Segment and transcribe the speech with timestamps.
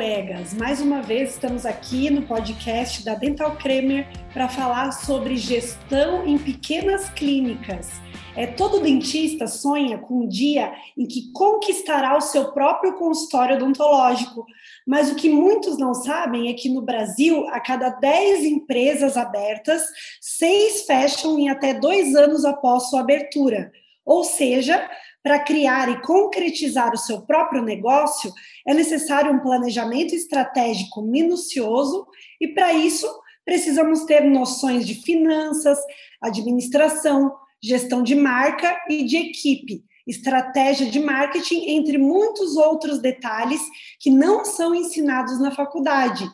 [0.00, 0.54] colegas!
[0.54, 6.38] Mais uma vez estamos aqui no podcast da Dental Cremer para falar sobre gestão em
[6.38, 7.90] pequenas clínicas.
[8.34, 14.46] É, todo dentista sonha com um dia em que conquistará o seu próprio consultório odontológico,
[14.86, 19.82] mas o que muitos não sabem é que no Brasil, a cada 10 empresas abertas,
[20.18, 23.70] seis fecham em até dois anos após sua abertura.
[24.06, 24.90] Ou seja,
[25.22, 28.32] para criar e concretizar o seu próprio negócio,
[28.66, 32.06] é necessário um planejamento estratégico minucioso
[32.40, 33.06] e, para isso,
[33.44, 35.78] precisamos ter noções de finanças,
[36.22, 43.60] administração, gestão de marca e de equipe, estratégia de marketing, entre muitos outros detalhes
[43.98, 46.28] que não são ensinados na faculdade.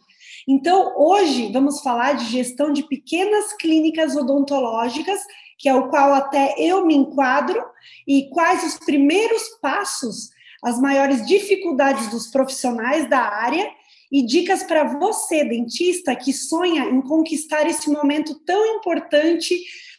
[0.48, 5.20] Então, hoje vamos falar de gestão de pequenas clínicas odontológicas
[5.58, 7.62] que é o qual até eu me enquadro,
[8.06, 10.30] e quais os primeiros passos,
[10.62, 13.68] as maiores dificuldades dos profissionais da área
[14.10, 19.58] e dicas para você, dentista, que sonha em conquistar esse momento tão importante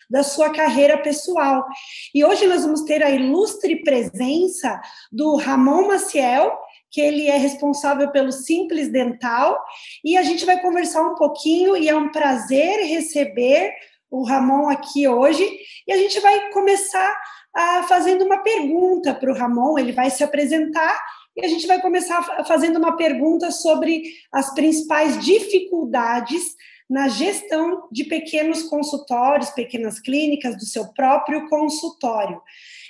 [0.10, 1.66] da sua carreira pessoal.
[2.14, 4.80] E hoje nós vamos ter a ilustre presença
[5.12, 6.58] do Ramon Maciel,
[6.90, 9.62] que ele é responsável pelo Simples Dental,
[10.04, 13.74] e a gente vai conversar um pouquinho e é um prazer receber
[14.10, 15.48] o Ramon aqui hoje
[15.88, 17.16] e a gente vai começar
[17.54, 19.78] a, fazendo uma pergunta para o Ramon.
[19.78, 21.00] Ele vai se apresentar
[21.36, 26.56] e a gente vai começar fazendo uma pergunta sobre as principais dificuldades
[26.90, 32.42] na gestão de pequenos consultórios, pequenas clínicas, do seu próprio consultório.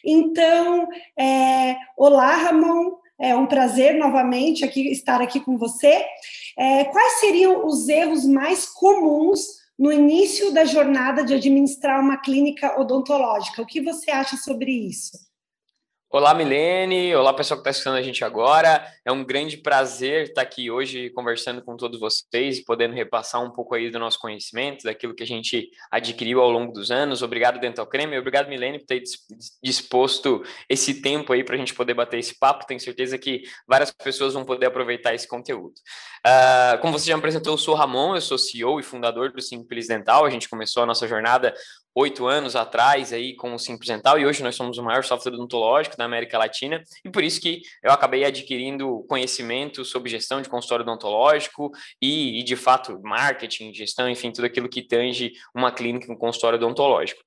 [0.05, 0.87] Então,
[1.17, 6.05] é, olá, Ramon, é um prazer novamente aqui estar aqui com você.
[6.57, 12.79] É, quais seriam os erros mais comuns no início da jornada de administrar uma clínica
[12.79, 13.61] odontológica.
[13.61, 15.26] O que você acha sobre isso?
[16.09, 17.13] Olá, Milene.
[17.13, 18.81] Olá, pessoal que está escutando a gente agora.
[19.03, 23.51] É um grande prazer estar aqui hoje conversando com todos vocês e podendo repassar um
[23.51, 27.21] pouco aí do nosso conhecimento, daquilo que a gente adquiriu ao longo dos anos.
[27.21, 28.17] Obrigado, Dental Creme.
[28.17, 29.03] Obrigado, Milene, por ter
[29.61, 32.65] disposto esse tempo aí para a gente poder bater esse papo.
[32.65, 35.75] Tenho certeza que várias pessoas vão poder aproveitar esse conteúdo.
[36.25, 39.41] Uh, como você já me apresentou, eu sou Ramon, eu sou CEO e fundador do
[39.41, 40.23] Simples Dental.
[40.23, 41.53] A gente começou a nossa jornada
[41.99, 45.33] oito anos atrás aí com o Simples Dental e hoje nós somos o maior software
[45.33, 50.47] odontológico da América Latina e por isso que eu acabei adquirindo conhecimento sobre gestão de
[50.47, 56.11] consultório odontológico e, e de fato marketing, gestão, enfim, tudo aquilo que tange uma clínica,
[56.13, 57.19] um consultório odontológico.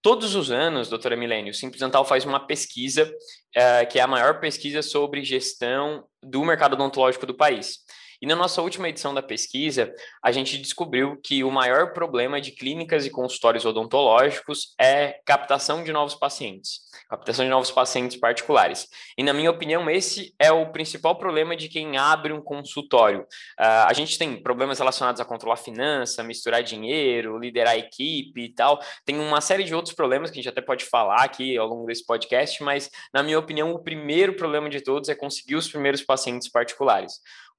[0.00, 4.06] Todos os anos, doutora Milênio, o Simples Dental faz uma pesquisa, uh, que é a
[4.06, 7.78] maior pesquisa sobre gestão do mercado odontológico do país.
[8.22, 12.52] E na nossa última edição da pesquisa, a gente descobriu que o maior problema de
[12.52, 18.86] clínicas e consultórios odontológicos é captação de novos pacientes, captação de novos pacientes particulares.
[19.18, 23.22] E na minha opinião, esse é o principal problema de quem abre um consultório.
[23.58, 28.78] Uh, a gente tem problemas relacionados a controlar finança, misturar dinheiro, liderar equipe e tal.
[29.04, 31.86] Tem uma série de outros problemas que a gente até pode falar aqui ao longo
[31.86, 36.02] desse podcast, mas na minha opinião, o primeiro problema de todos é conseguir os primeiros
[36.02, 37.14] pacientes particulares.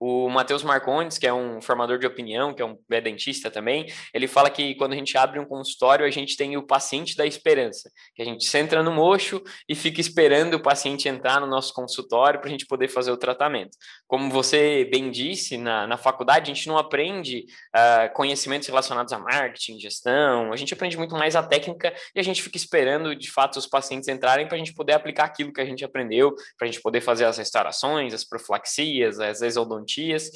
[0.06, 3.86] O Matheus Marcondes, que é um formador de opinião, que é um é dentista também,
[4.14, 7.26] ele fala que quando a gente abre um consultório, a gente tem o paciente da
[7.26, 11.74] esperança, que a gente entra no mocho e fica esperando o paciente entrar no nosso
[11.74, 13.78] consultório para a gente poder fazer o tratamento.
[14.06, 19.20] Como você bem disse, na, na faculdade a gente não aprende uh, conhecimentos relacionados a
[19.20, 23.32] marketing, gestão, a gente aprende muito mais a técnica e a gente fica esperando, de
[23.32, 26.68] fato, os pacientes entrarem para a gente poder aplicar aquilo que a gente aprendeu, para
[26.68, 30.32] a gente poder fazer as restaurações, as profilaxias, as exodontias, garantias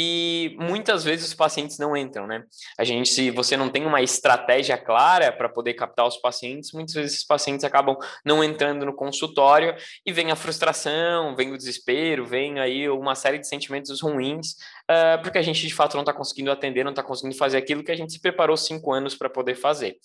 [0.00, 2.44] e muitas vezes os pacientes não entram, né?
[2.78, 6.94] A gente, se você não tem uma estratégia clara para poder captar os pacientes, muitas
[6.94, 9.74] vezes esses pacientes acabam não entrando no consultório
[10.06, 14.52] e vem a frustração, vem o desespero, vem aí uma série de sentimentos ruins,
[14.88, 17.82] uh, porque a gente de fato não está conseguindo atender, não está conseguindo fazer aquilo
[17.82, 19.96] que a gente se preparou cinco anos para poder fazer.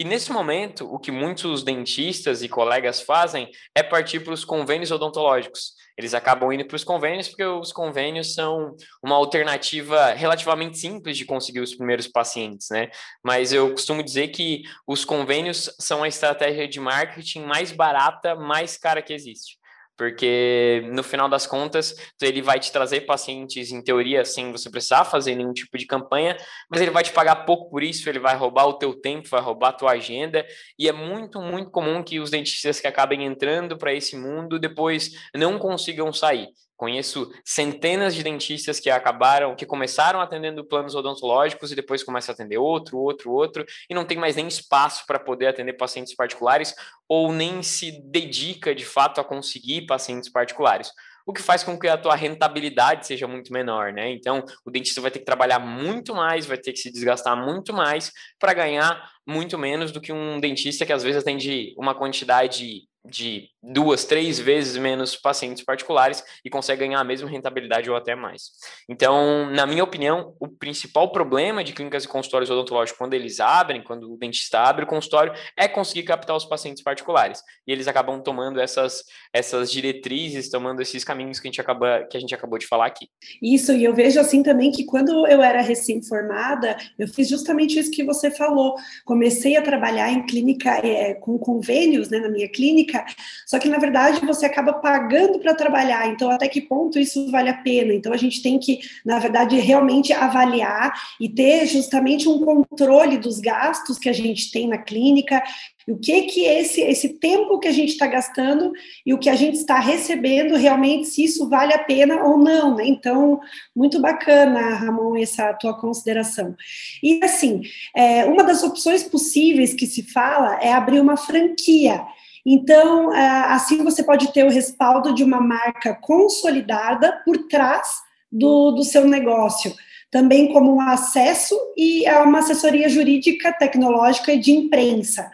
[0.00, 4.90] E nesse momento, o que muitos dentistas e colegas fazem é partir para os convênios
[4.90, 5.74] odontológicos.
[5.94, 11.26] Eles acabam indo para os convênios porque os convênios são uma alternativa relativamente simples de
[11.26, 12.88] conseguir os primeiros pacientes, né?
[13.22, 18.78] Mas eu costumo dizer que os convênios são a estratégia de marketing mais barata, mais
[18.78, 19.59] cara que existe
[20.00, 25.04] porque no final das contas ele vai te trazer pacientes em teoria sem você precisar
[25.04, 26.38] fazer nenhum tipo de campanha,
[26.70, 29.42] mas ele vai te pagar pouco por isso, ele vai roubar o teu tempo, vai
[29.42, 30.42] roubar a tua agenda
[30.78, 35.10] e é muito muito comum que os dentistas que acabem entrando para esse mundo depois
[35.34, 36.48] não consigam sair.
[36.80, 42.34] Conheço centenas de dentistas que acabaram, que começaram atendendo planos odontológicos e depois começam a
[42.34, 46.74] atender outro, outro, outro, e não tem mais nem espaço para poder atender pacientes particulares
[47.06, 50.90] ou nem se dedica de fato a conseguir pacientes particulares.
[51.26, 54.10] o que faz com que a tua rentabilidade seja muito menor, né?
[54.10, 57.74] Então, o dentista vai ter que trabalhar muito mais, vai ter que se desgastar muito
[57.74, 62.88] mais para ganhar muito menos do que um dentista que às vezes atende uma quantidade
[63.04, 68.14] de duas, três vezes menos pacientes particulares e consegue ganhar a mesma rentabilidade ou até
[68.14, 68.50] mais.
[68.88, 73.82] Então, na minha opinião, o principal problema de clínicas e consultórios odontológicos quando eles abrem,
[73.82, 77.42] quando o dentista abre o consultório, é conseguir captar os pacientes particulares.
[77.66, 82.16] E eles acabam tomando essas, essas diretrizes, tomando esses caminhos que a gente acaba que
[82.16, 83.08] a gente acabou de falar aqui.
[83.42, 87.90] Isso, e eu vejo assim também que quando eu era recém-formada, eu fiz justamente isso
[87.90, 88.74] que você falou.
[89.04, 93.04] Comecei a trabalhar em clínica é, com convênios, né, na minha clínica clínica,
[93.46, 97.48] só que na verdade você acaba pagando para trabalhar, então até que ponto isso vale
[97.48, 97.94] a pena?
[97.94, 103.38] Então a gente tem que, na verdade, realmente avaliar e ter justamente um controle dos
[103.38, 105.42] gastos que a gente tem na clínica,
[105.88, 108.72] o que que esse esse tempo que a gente está gastando
[109.04, 112.76] e o que a gente está recebendo realmente se isso vale a pena ou não,
[112.76, 112.84] né?
[112.86, 113.40] Então
[113.74, 116.54] muito bacana, Ramon, essa tua consideração.
[117.02, 117.62] E assim,
[117.96, 122.04] é, uma das opções possíveis que se fala é abrir uma franquia.
[122.44, 127.88] Então, é, assim você pode ter o respaldo de uma marca consolidada por trás
[128.30, 129.74] do, do seu negócio,
[130.10, 135.30] também como um acesso e uma assessoria jurídica, tecnológica e de imprensa.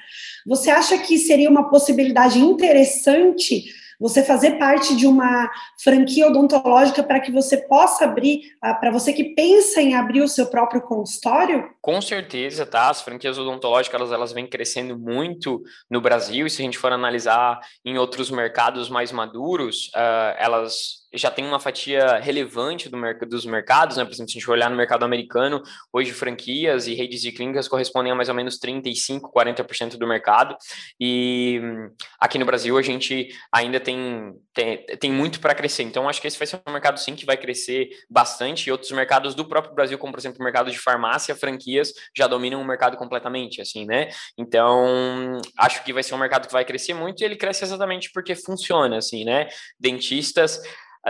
[0.46, 3.64] Você acha que seria uma possibilidade interessante
[4.00, 5.50] você fazer parte de uma
[5.82, 10.28] franquia odontológica para que você possa abrir, ah, para você que pensa em abrir o
[10.28, 11.70] seu próprio consultório?
[11.80, 12.90] Com certeza, tá?
[12.90, 16.92] As franquias odontológicas elas, elas vêm crescendo muito no Brasil, e se a gente for
[16.92, 23.24] analisar em outros mercados mais maduros, uh, elas já tem uma fatia relevante do merc
[23.24, 24.04] dos mercados, né?
[24.04, 27.68] Por exemplo, se a gente olhar no mercado americano, hoje franquias e redes de clínicas
[27.68, 30.56] correspondem a mais ou menos 35, 40% do mercado.
[31.00, 31.60] E
[32.20, 35.82] aqui no Brasil a gente ainda tem, tem, tem muito para crescer.
[35.82, 38.68] Então, acho que esse vai ser um mercado sim que vai crescer bastante.
[38.68, 42.26] E outros mercados do próprio Brasil, como por exemplo o mercado de farmácia, franquias, já
[42.26, 44.08] dominam o mercado completamente, assim, né?
[44.36, 48.10] Então, acho que vai ser um mercado que vai crescer muito e ele cresce exatamente
[48.12, 49.48] porque funciona, assim, né?
[49.78, 50.60] Dentistas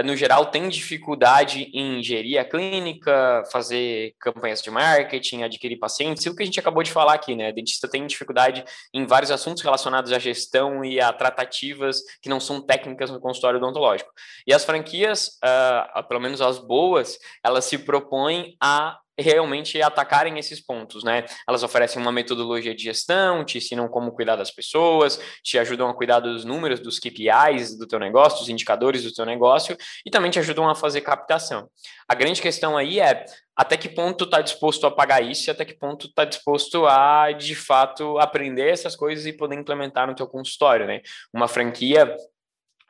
[0.04, 6.36] no geral, tem dificuldade em gerir a clínica, fazer campanhas de marketing, adquirir pacientes, o
[6.36, 7.50] que a gente acabou de falar aqui, né?
[7.52, 12.60] Dentista tem dificuldade em vários assuntos relacionados à gestão e a tratativas que não são
[12.60, 14.10] técnicas no consultório odontológico.
[14.46, 20.60] E as franquias, uh, pelo menos as boas, elas se propõem a realmente atacarem esses
[20.60, 21.24] pontos, né?
[21.48, 25.94] Elas oferecem uma metodologia de gestão, te ensinam como cuidar das pessoas, te ajudam a
[25.94, 30.30] cuidar dos números, dos KPIs do teu negócio, dos indicadores do teu negócio e também
[30.30, 31.68] te ajudam a fazer captação.
[32.08, 33.24] A grande questão aí é
[33.56, 37.32] até que ponto está disposto a pagar isso e até que ponto está disposto a,
[37.32, 41.00] de fato, aprender essas coisas e poder implementar no teu consultório, né?
[41.32, 42.14] Uma franquia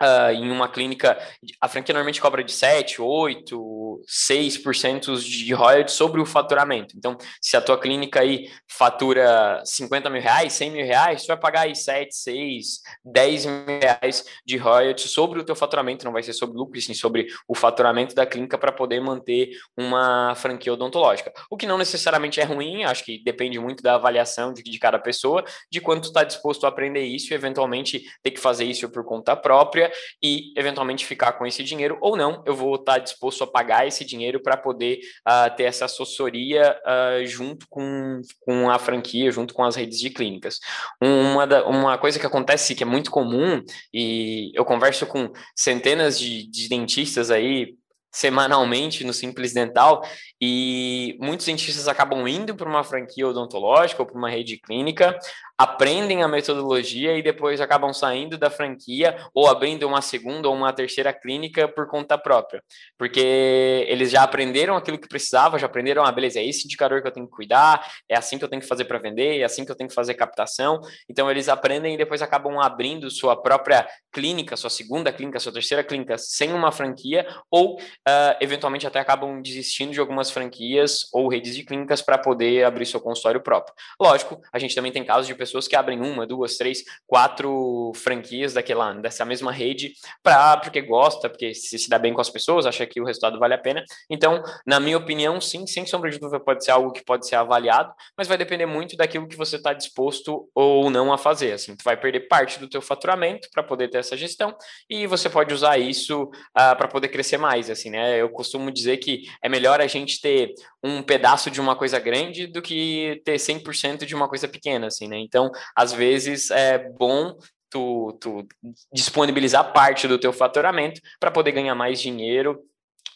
[0.02, 1.18] Uh, em uma clínica,
[1.58, 6.94] a franquia normalmente cobra de 7, 8, 6% de royalties sobre o faturamento.
[6.98, 11.38] Então, se a tua clínica aí fatura 50 mil reais, 100 mil reais, tu vai
[11.38, 16.22] pagar aí 7, 6, 10 mil reais de royalties sobre o teu faturamento, não vai
[16.22, 21.32] ser sobre lucro, sim sobre o faturamento da clínica para poder manter uma franquia odontológica.
[21.50, 24.98] O que não necessariamente é ruim, acho que depende muito da avaliação de, de cada
[24.98, 29.02] pessoa, de quanto está disposto a aprender isso e eventualmente ter que fazer isso por
[29.02, 29.85] conta própria
[30.22, 34.04] e eventualmente ficar com esse dinheiro, ou não, eu vou estar disposto a pagar esse
[34.04, 39.64] dinheiro para poder uh, ter essa assessoria uh, junto com, com a franquia, junto com
[39.64, 40.58] as redes de clínicas.
[41.02, 43.62] Uma, da, uma coisa que acontece que é muito comum,
[43.92, 47.74] e eu converso com centenas de, de dentistas aí,
[48.16, 50.02] semanalmente no Simples Dental
[50.40, 55.18] e muitos dentistas acabam indo para uma franquia odontológica ou para uma rede clínica
[55.58, 60.72] aprendem a metodologia e depois acabam saindo da franquia ou abrindo uma segunda ou uma
[60.72, 62.62] terceira clínica por conta própria,
[62.98, 67.08] porque eles já aprenderam aquilo que precisava, já aprenderam, ah, beleza, é esse indicador que
[67.08, 69.64] eu tenho que cuidar, é assim que eu tenho que fazer para vender, é assim
[69.64, 70.80] que eu tenho que fazer captação.
[71.08, 75.82] Então eles aprendem e depois acabam abrindo sua própria clínica, sua segunda clínica, sua terceira
[75.82, 81.54] clínica sem uma franquia ou uh, eventualmente até acabam desistindo de algumas franquias ou redes
[81.54, 83.74] de clínicas para poder abrir seu consultório próprio.
[84.00, 88.54] Lógico, a gente também tem casos de pessoas que abrem uma, duas, três, quatro franquias
[88.54, 92.66] daquela, dessa mesma rede para porque gosta, porque se, se dá bem com as pessoas,
[92.66, 93.84] acha que o resultado vale a pena.
[94.10, 97.36] Então, na minha opinião, sim, sem sombra de dúvida, pode ser algo que pode ser
[97.36, 101.52] avaliado, mas vai depender muito daquilo que você está disposto ou não a fazer.
[101.52, 104.56] Assim, tu vai perder parte do teu faturamento para poder ter essa gestão
[104.88, 107.70] e você pode usar isso uh, ah, para poder crescer mais.
[107.70, 108.20] Assim, né?
[108.20, 112.46] Eu costumo dizer que é melhor a gente ter um pedaço de uma coisa grande
[112.46, 115.18] do que ter 100% de uma coisa pequena, assim, né?
[115.18, 115.35] Então,
[115.74, 117.36] às vezes é bom
[117.70, 118.46] tu, tu
[118.92, 122.62] disponibilizar parte do teu faturamento para poder ganhar mais dinheiro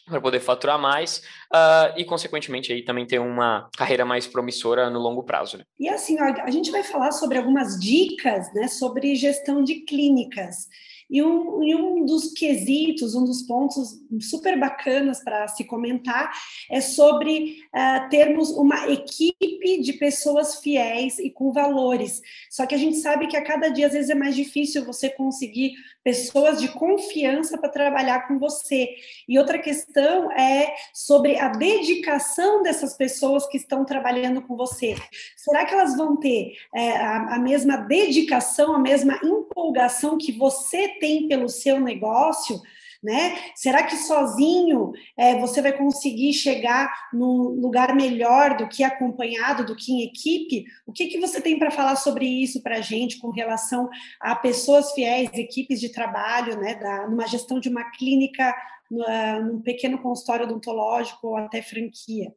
[0.05, 1.21] para poder faturar mais
[1.53, 5.57] uh, e, consequentemente, aí também ter uma carreira mais promissora no longo prazo.
[5.57, 5.63] Né?
[5.79, 10.67] E assim, a gente vai falar sobre algumas dicas né, sobre gestão de clínicas.
[11.11, 16.31] E um, e um dos quesitos, um dos pontos super bacanas para se comentar
[16.69, 22.21] é sobre uh, termos uma equipe de pessoas fiéis e com valores.
[22.49, 25.09] Só que a gente sabe que a cada dia, às vezes, é mais difícil você
[25.09, 28.89] conseguir pessoas de confiança para trabalhar com você.
[29.27, 34.95] E outra questão é sobre a dedicação dessas pessoas que estão trabalhando com você.
[35.37, 40.87] Será que elas vão ter é, a, a mesma dedicação, a mesma empolgação que você
[41.01, 42.61] tem pelo seu negócio?
[43.03, 43.35] né?
[43.55, 49.75] Será que sozinho é, você vai conseguir chegar num lugar melhor do que acompanhado, do
[49.75, 50.65] que em equipe?
[50.85, 53.89] O que, que você tem para falar sobre isso para a gente com relação
[54.19, 56.75] a pessoas fiéis, equipes de trabalho, né?
[56.75, 58.55] Da, numa gestão de uma clínica,
[58.89, 62.31] numa, num pequeno consultório odontológico ou até franquia?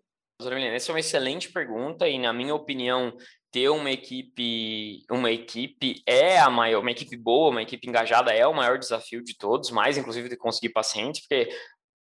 [0.75, 3.17] Essa é uma excelente pergunta e, na minha opinião,
[3.55, 8.45] ter uma equipe, uma equipe é a maior, uma equipe boa, uma equipe engajada é
[8.45, 11.49] o maior desafio de todos, mais inclusive de conseguir pacientes, porque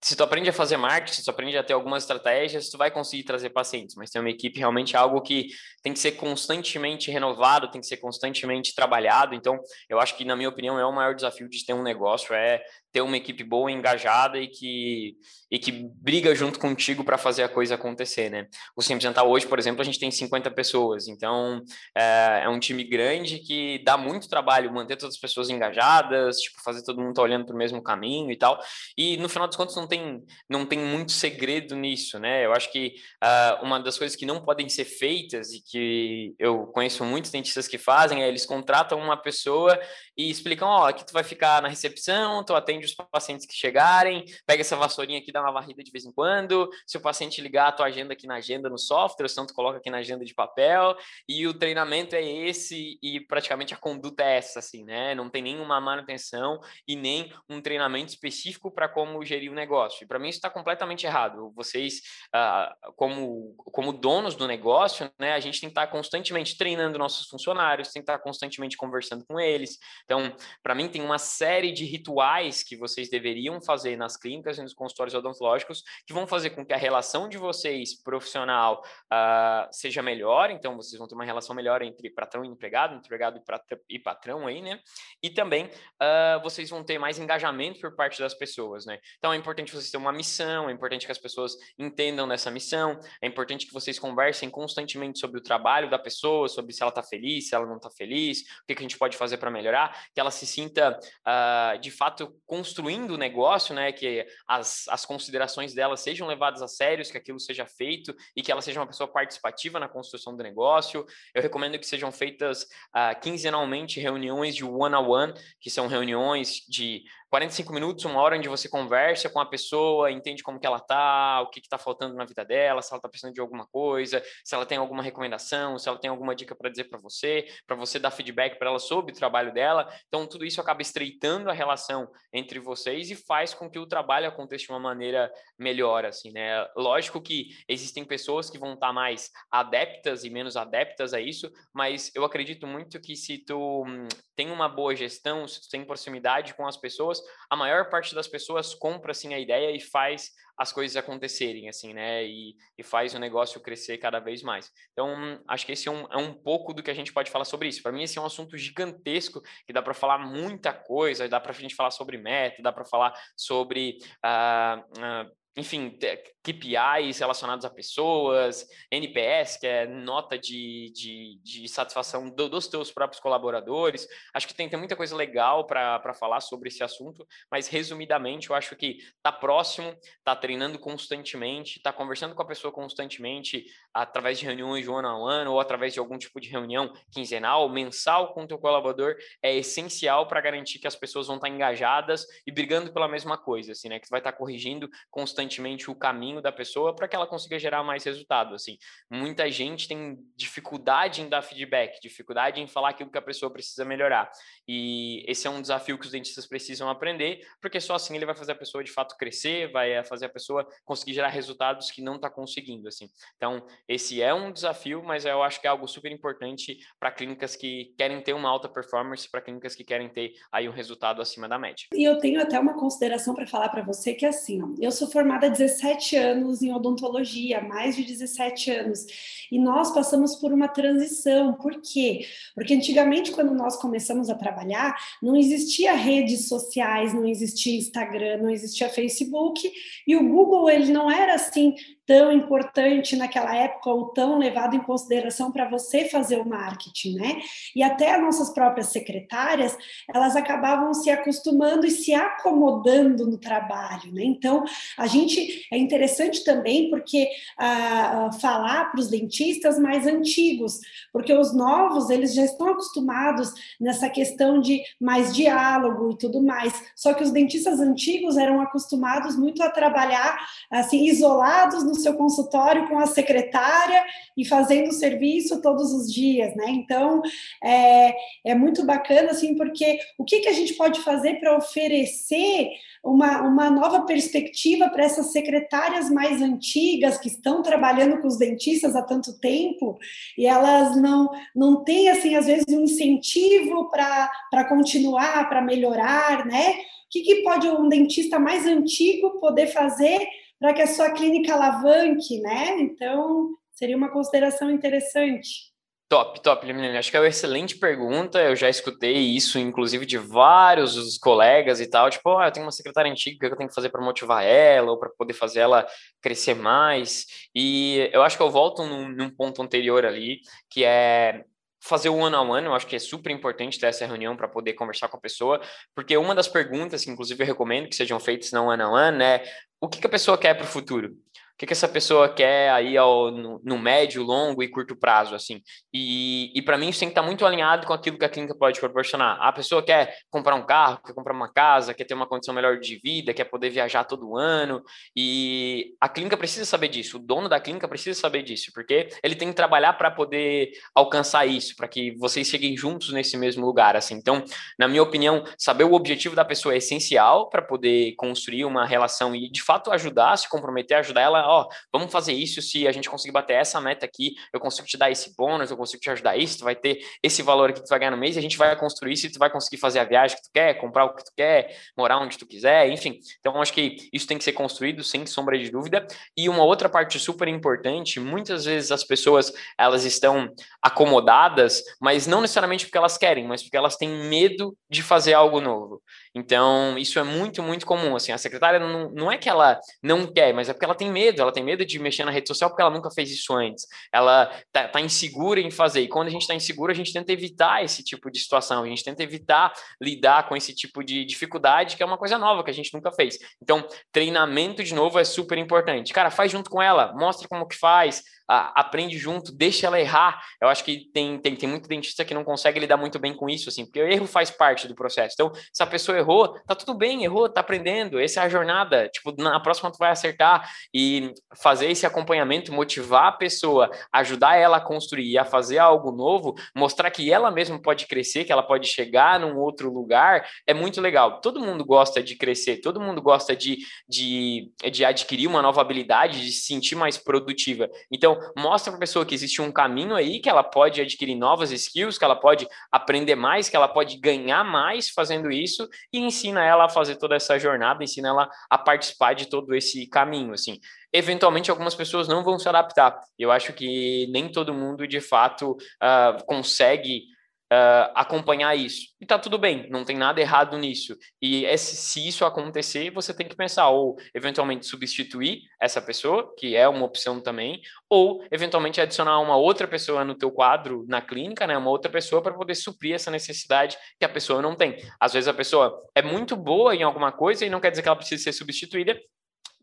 [0.00, 2.88] se tu aprende a fazer marketing, se tu aprende a ter algumas estratégias, tu vai
[2.88, 5.49] conseguir trazer pacientes, mas ter uma equipe realmente é algo que
[5.83, 9.35] tem que ser constantemente renovado, tem que ser constantemente trabalhado.
[9.35, 12.33] Então, eu acho que, na minha opinião, é o maior desafio de ter um negócio,
[12.33, 15.16] é ter uma equipe boa, engajada e que,
[15.50, 18.47] e que briga junto contigo para fazer a coisa acontecer, né?
[18.76, 21.62] O Simples Dental hoje, por exemplo, a gente tem 50 pessoas, então
[21.97, 26.62] é, é, um time grande que dá muito trabalho manter todas as pessoas engajadas, tipo,
[26.62, 28.61] fazer todo mundo tá olhando para o mesmo caminho e tal.
[28.97, 32.44] E no final dos contos não tem, não tem muito segredo nisso, né?
[32.44, 36.66] Eu acho que uh, uma das coisas que não podem ser feitas e que eu
[36.66, 39.78] conheço muitos dentistas que fazem é eles contratam uma pessoa
[40.16, 43.55] e explicam, ó, oh, aqui tu vai ficar na recepção, tu atende os pacientes que
[43.55, 47.41] chegarem, pega essa vassourinha aqui, dá uma varrida de vez em quando, se o paciente
[47.41, 50.25] ligar a tua agenda aqui na agenda no software, senão tu coloca aqui na agenda
[50.25, 50.97] de papel,
[51.29, 55.15] e o treinamento é esse, e praticamente a conduta é essa, assim, né?
[55.15, 60.05] Não tem nenhuma manutenção e nem um treinamento específico para como gerir o negócio.
[60.05, 61.53] E para mim isso está completamente errado.
[61.55, 62.01] Vocês,
[62.33, 66.99] ah, como, como donos do negócio, né, a gente tem que estar tá constantemente treinando
[66.99, 71.19] nossos funcionários, tem que estar tá constantemente conversando com eles, então, para mim, tem uma
[71.19, 76.25] série de rituais que vocês deveriam fazer nas clínicas e nos consultórios odontológicos que vão
[76.25, 80.53] fazer com que a relação de vocês profissional uh, seja melhor.
[80.53, 83.43] Então, vocês vão ter uma relação melhor entre patrão e empregado, empregado
[83.89, 84.79] e patrão aí, né?
[85.21, 89.00] E também uh, vocês vão ter mais engajamento por parte das pessoas, né?
[89.19, 93.00] Então, é importante vocês terem uma missão, é importante que as pessoas entendam dessa missão,
[93.21, 97.03] é importante que vocês conversem constantemente sobre o trabalho da pessoa, sobre se ela está
[97.03, 100.07] feliz, se ela não está feliz, o que, que a gente pode fazer para melhorar
[100.15, 100.97] que ela se sinta
[101.27, 103.90] uh, de fato construindo o negócio, né?
[103.90, 108.52] Que as, as considerações dela sejam levadas a sério, que aquilo seja feito e que
[108.52, 111.07] ela seja uma pessoa participativa na construção do negócio.
[111.35, 116.62] Eu recomendo que sejam feitas uh, quinzenalmente reuniões de one-on-one, -on -one, que são reuniões
[116.69, 120.81] de 45 minutos, uma hora onde você conversa com a pessoa, entende como que ela
[120.81, 124.21] tá, o que está faltando na vida dela, se ela está precisando de alguma coisa,
[124.45, 127.77] se ela tem alguma recomendação, se ela tem alguma dica para dizer para você, para
[127.77, 129.89] você dar feedback para ela sobre o trabalho dela.
[130.09, 134.27] Então, tudo isso acaba estreitando a relação entre vocês e faz com que o trabalho
[134.27, 136.67] aconteça de uma maneira melhor, assim, né?
[136.77, 141.49] Lógico que existem pessoas que vão estar tá mais adeptas e menos adeptas a isso,
[141.73, 145.85] mas eu acredito muito que se tu hum, tem uma boa gestão, se tu tem
[145.85, 150.31] proximidade com as pessoas, a maior parte das pessoas compra assim a ideia e faz
[150.61, 152.23] as coisas acontecerem, assim, né?
[152.23, 154.71] E, e faz o negócio crescer cada vez mais.
[154.93, 157.47] Então, acho que esse é um, é um pouco do que a gente pode falar
[157.47, 157.83] sobre isso.
[157.83, 161.53] Para mim, esse é um assunto gigantesco que dá para falar muita coisa, dá para
[161.53, 165.99] a gente falar sobre meta, dá para falar sobre uh, uh, enfim,
[166.42, 172.90] KPIs relacionados a pessoas, NPS, que é nota de, de, de satisfação do, dos teus
[172.92, 174.07] próprios colaboradores.
[174.33, 178.57] Acho que tem, tem muita coisa legal para falar sobre esse assunto, mas resumidamente, eu
[178.57, 184.44] acho que tá próximo, tá treinando constantemente, tá conversando com a pessoa constantemente através de
[184.44, 188.44] reuniões de ano a ano ou através de algum tipo de reunião quinzenal, mensal com
[188.44, 192.92] o teu colaborador é essencial para garantir que as pessoas vão estar engajadas e brigando
[192.92, 193.99] pela mesma coisa, assim, né?
[193.99, 197.82] Que tu vai estar corrigindo constantemente o caminho da pessoa para que ela consiga gerar
[197.82, 198.54] mais resultado.
[198.54, 198.78] Assim,
[199.11, 203.85] muita gente tem dificuldade em dar feedback, dificuldade em falar aquilo que a pessoa precisa
[203.85, 204.30] melhorar.
[204.66, 208.35] E esse é um desafio que os dentistas precisam aprender, porque só assim ele vai
[208.35, 212.16] fazer a pessoa de fato crescer, vai fazer a pessoa conseguir gerar resultados que não
[212.16, 212.88] está conseguindo.
[212.88, 217.11] Assim, então esse é um desafio, mas eu acho que é algo super importante para
[217.11, 221.20] clínicas que querem ter uma alta performance, para clínicas que querem ter aí um resultado
[221.20, 221.88] acima da média.
[221.92, 224.92] E eu tenho até uma consideração para falar para você que é assim, ó, eu
[224.92, 229.06] sou formada há 17 anos em odontologia, mais de 17 anos,
[229.50, 231.54] e nós passamos por uma transição.
[231.54, 232.25] Por quê?
[232.54, 238.50] Porque antigamente, quando nós começamos a trabalhar, não existia redes sociais, não existia Instagram, não
[238.50, 239.68] existia Facebook,
[240.06, 241.75] e o Google ele não era assim
[242.11, 247.40] tão importante naquela época ou tão levado em consideração para você fazer o marketing, né?
[247.73, 249.79] E até as nossas próprias secretárias,
[250.12, 254.25] elas acabavam se acostumando e se acomodando no trabalho, né?
[254.25, 254.64] Então,
[254.99, 260.81] a gente é interessante também porque ah, falar para os dentistas mais antigos,
[261.12, 266.73] porque os novos eles já estão acostumados nessa questão de mais diálogo e tudo mais.
[266.97, 270.37] Só que os dentistas antigos eram acostumados muito a trabalhar
[270.73, 274.04] assim isolados no seu consultório com a secretária
[274.37, 276.66] e fazendo o serviço todos os dias, né?
[276.69, 277.23] Então,
[277.62, 278.14] é,
[278.45, 282.71] é muito bacana, assim, porque o que, que a gente pode fazer para oferecer
[283.02, 288.95] uma, uma nova perspectiva para essas secretárias mais antigas que estão trabalhando com os dentistas
[288.95, 289.99] há tanto tempo
[290.37, 296.73] e elas não, não têm, assim, às vezes, um incentivo para continuar, para melhorar, né?
[296.73, 300.21] O que, que pode um dentista mais antigo poder fazer
[300.61, 302.79] para que a sua clínica alavanque, né?
[302.81, 305.71] Então, seria uma consideração interessante.
[306.07, 306.99] Top, top, Lemilene.
[306.99, 308.43] Acho que é uma excelente pergunta.
[308.43, 312.11] Eu já escutei isso, inclusive, de vários dos colegas e tal.
[312.11, 314.45] Tipo, oh, eu tenho uma secretária antiga, o que eu tenho que fazer para motivar
[314.45, 315.87] ela ou para poder fazer ela
[316.21, 317.26] crescer mais?
[317.55, 321.45] E eu acho que eu volto num, num ponto anterior ali, que é
[321.83, 324.47] fazer o one on one, eu acho que é super importante ter essa reunião para
[324.47, 325.61] poder conversar com a pessoa,
[325.95, 329.23] porque uma das perguntas que inclusive eu recomendo que sejam feitas no one on one
[329.23, 329.43] é
[329.81, 331.17] o que, que a pessoa quer para o futuro?
[331.61, 335.61] Que, que essa pessoa quer aí ao, no, no, médio, longo e curto prazo, assim.
[335.93, 338.31] E, e para mim isso tem que estar tá muito alinhado com aquilo que a
[338.31, 339.37] clínica pode proporcionar.
[339.42, 342.79] A pessoa quer comprar um carro, quer comprar uma casa, quer ter uma condição melhor
[342.79, 344.83] de vida, quer poder viajar todo ano,
[345.14, 349.35] e a clínica precisa saber disso, o dono da clínica precisa saber disso, porque ele
[349.35, 353.96] tem que trabalhar para poder alcançar isso, para que vocês cheguem juntos nesse mesmo lugar,
[353.96, 354.14] assim.
[354.14, 354.42] Então,
[354.79, 359.37] na minha opinião, saber o objetivo da pessoa é essencial para poder construir uma relação
[359.37, 363.11] e, de fato, ajudar, se comprometer, ajudar ela ó, vamos fazer isso, se a gente
[363.11, 366.37] conseguir bater essa meta aqui, eu consigo te dar esse bônus, eu consigo te ajudar
[366.37, 368.43] isso, tu vai ter esse valor aqui que tu vai ganhar no mês, e a
[368.43, 371.05] gente vai construir isso e tu vai conseguir fazer a viagem que tu quer, comprar
[371.05, 373.19] o que tu quer, morar onde tu quiser, enfim.
[373.41, 376.07] Então, acho que isso tem que ser construído sem sombra de dúvida.
[376.37, 382.41] E uma outra parte super importante, muitas vezes as pessoas, elas estão acomodadas, mas não
[382.41, 386.03] necessariamente porque elas querem, mas porque elas têm medo de fazer algo novo.
[386.35, 388.14] Então, isso é muito, muito comum.
[388.14, 391.11] Assim, a secretária não, não é que ela não quer, mas é porque ela tem
[391.11, 393.87] medo, ela tem medo de mexer na rede social porque ela nunca fez isso antes.
[394.12, 396.03] Ela tá, tá insegura em fazer.
[396.03, 398.87] E quando a gente está inseguro, a gente tenta evitar esse tipo de situação, a
[398.87, 402.71] gente tenta evitar lidar com esse tipo de dificuldade, que é uma coisa nova que
[402.71, 403.38] a gente nunca fez.
[403.61, 406.12] Então, treinamento, de novo, é super importante.
[406.12, 410.43] Cara, faz junto com ela, mostra como que faz, aprende junto, deixa ela errar.
[410.61, 413.49] Eu acho que tem, tem, tem muito dentista que não consegue lidar muito bem com
[413.49, 415.35] isso, assim, porque o erro faz parte do processo.
[415.35, 419.09] Então, se a pessoa errou, tá tudo bem, errou, tá aprendendo, essa é a jornada.
[419.09, 421.33] Tipo, na próxima tu vai acertar e
[421.63, 427.11] fazer esse acompanhamento, motivar a pessoa, ajudar ela a construir, a fazer algo novo, mostrar
[427.11, 431.41] que ela mesma pode crescer, que ela pode chegar num outro lugar, é muito legal.
[431.41, 436.41] Todo mundo gosta de crescer, todo mundo gosta de, de, de adquirir uma nova habilidade,
[436.41, 437.89] de se sentir mais produtiva.
[438.11, 441.70] Então, mostra para a pessoa que existe um caminho aí, que ela pode adquirir novas
[441.70, 446.64] skills, que ela pode aprender mais, que ela pode ganhar mais fazendo isso, e ensina
[446.64, 450.81] ela a fazer toda essa jornada, ensina ela a participar de todo esse caminho, assim.
[451.12, 453.20] Eventualmente, algumas pessoas não vão se adaptar.
[453.38, 457.24] Eu acho que nem todo mundo, de fato, uh, consegue
[457.72, 459.09] uh, acompanhar isso.
[459.20, 461.16] E tá tudo bem, não tem nada errado nisso.
[461.40, 466.74] E esse, se isso acontecer, você tem que pensar ou eventualmente substituir essa pessoa, que
[466.74, 471.66] é uma opção também, ou eventualmente adicionar uma outra pessoa no teu quadro na clínica,
[471.66, 474.96] né, uma outra pessoa para poder suprir essa necessidade que a pessoa não tem.
[475.18, 478.09] Às vezes a pessoa é muito boa em alguma coisa e não quer dizer que
[478.09, 479.18] ela precisa ser substituída,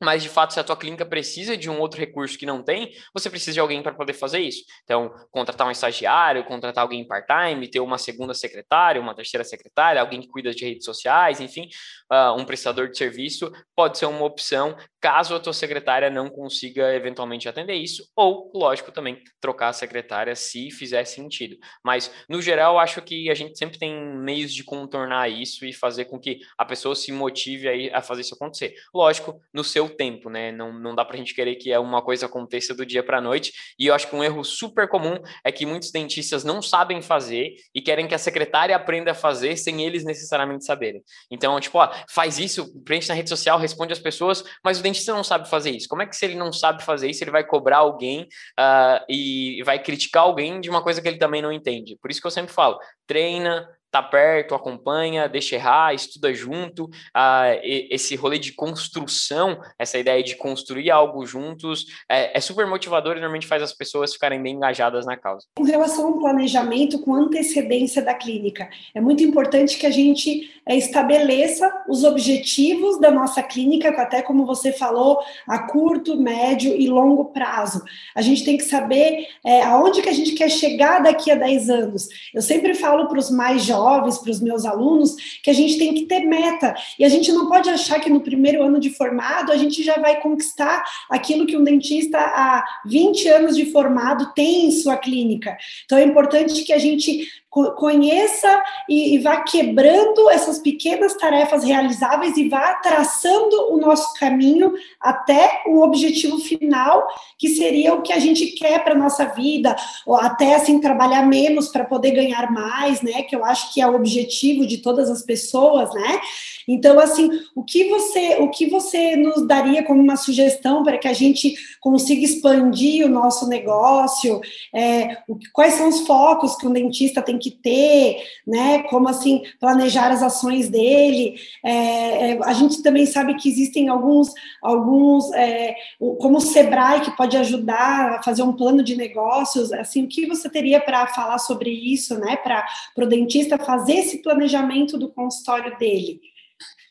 [0.02, 2.94] mas de fato, se a tua clínica precisa de um outro recurso que não tem,
[3.14, 4.64] você precisa de alguém para poder fazer isso.
[4.84, 10.22] Então, contratar um estagiário, contratar alguém part-time, ter uma segunda secretária, uma terceira secretária, alguém
[10.22, 11.70] que cuida de redes sociais, enfim,
[12.12, 16.94] uh, um prestador de serviço pode ser uma opção caso a tua secretária não consiga
[16.94, 21.58] eventualmente atender isso, ou, lógico, também trocar a secretária se fizer sentido.
[21.84, 26.06] Mas, no geral, acho que a gente sempre tem meios de contornar isso e fazer
[26.06, 28.74] com que a pessoa se motive a fazer isso acontecer.
[28.94, 30.52] Lógico, no seu tempo, né?
[30.52, 33.54] Não, não dá pra gente querer que uma coisa aconteça do dia para noite.
[33.78, 37.56] E eu acho que um erro super comum é que muitos dentistas não sabem fazer
[37.74, 41.04] e querem que a secretária aprenda a fazer sem eles necessariamente saberem.
[41.30, 45.14] Então, tipo, ó, faz isso, preenche na rede social, responde as pessoas, mas o dentista
[45.14, 45.88] não sabe fazer isso.
[45.88, 48.24] Como é que se ele não sabe fazer isso, ele vai cobrar alguém
[48.60, 51.98] uh, e vai criticar alguém de uma coisa que ele também não entende?
[52.02, 53.68] Por isso que eu sempre falo, treina,
[54.02, 56.90] tá perto, acompanha, deixa errar, estuda junto.
[57.14, 63.14] Ah, esse rolê de construção, essa ideia de construir algo juntos, é, é, super motivador
[63.14, 65.48] e normalmente faz as pessoas ficarem bem engajadas na causa.
[65.56, 70.76] Com relação ao planejamento com antecedência da clínica, é muito importante que a gente é,
[70.76, 77.26] estabeleça os objetivos da nossa clínica, até como você falou, a curto, médio e longo
[77.26, 77.82] prazo.
[78.14, 81.70] A gente tem que saber é, aonde que a gente quer chegar daqui a 10
[81.70, 82.10] anos.
[82.34, 85.78] Eu sempre falo para os mais jovens, jovens, para os meus alunos, que a gente
[85.78, 86.76] tem que ter meta.
[87.00, 89.96] E a gente não pode achar que no primeiro ano de formado a gente já
[89.96, 95.58] vai conquistar aquilo que um dentista há 20 anos de formado tem em sua clínica.
[95.86, 102.38] Então é importante que a gente conheça e, e, vá quebrando essas pequenas tarefas realizáveis
[102.38, 107.08] e vá traçando o nosso caminho até o objetivo final,
[107.38, 111.70] que seria o que a gente quer para nossa vida, ou até assim trabalhar menos
[111.70, 113.24] para poder ganhar mais, né?
[113.24, 116.20] Que eu acho que é o objetivo de todas as pessoas, né?
[116.68, 121.08] Então, assim, o que você, o que você nos daria como uma sugestão para que
[121.08, 124.42] a gente consiga expandir o nosso negócio?
[124.76, 128.84] É, o, quais são os focos que um dentista tem que ter, né?
[128.84, 131.36] Como assim planejar as ações dele?
[131.64, 135.74] É, é, a gente também sabe que existem alguns, alguns, é,
[136.20, 139.72] como o Sebrae que pode ajudar a fazer um plano de negócios.
[139.72, 142.36] Assim, o que você teria para falar sobre isso, né?
[142.36, 142.66] Para
[142.98, 146.20] o dentista fazer esse planejamento do consultório dele?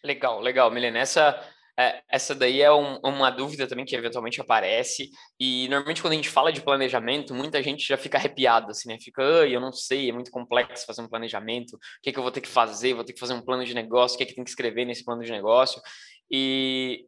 [0.04, 0.98] Legal, legal, Milena.
[0.98, 1.40] Essa,
[1.78, 5.10] é, essa daí é um, uma dúvida também que eventualmente aparece.
[5.38, 8.98] E normalmente quando a gente fala de planejamento, muita gente já fica arrepiada, assim, né?
[8.98, 11.76] Fica, eu não sei, é muito complexo fazer um planejamento.
[11.76, 12.94] O que, é que eu vou ter que fazer?
[12.94, 14.14] Vou ter que fazer um plano de negócio.
[14.14, 15.80] O que é que tem que escrever nesse plano de negócio?
[16.30, 17.04] E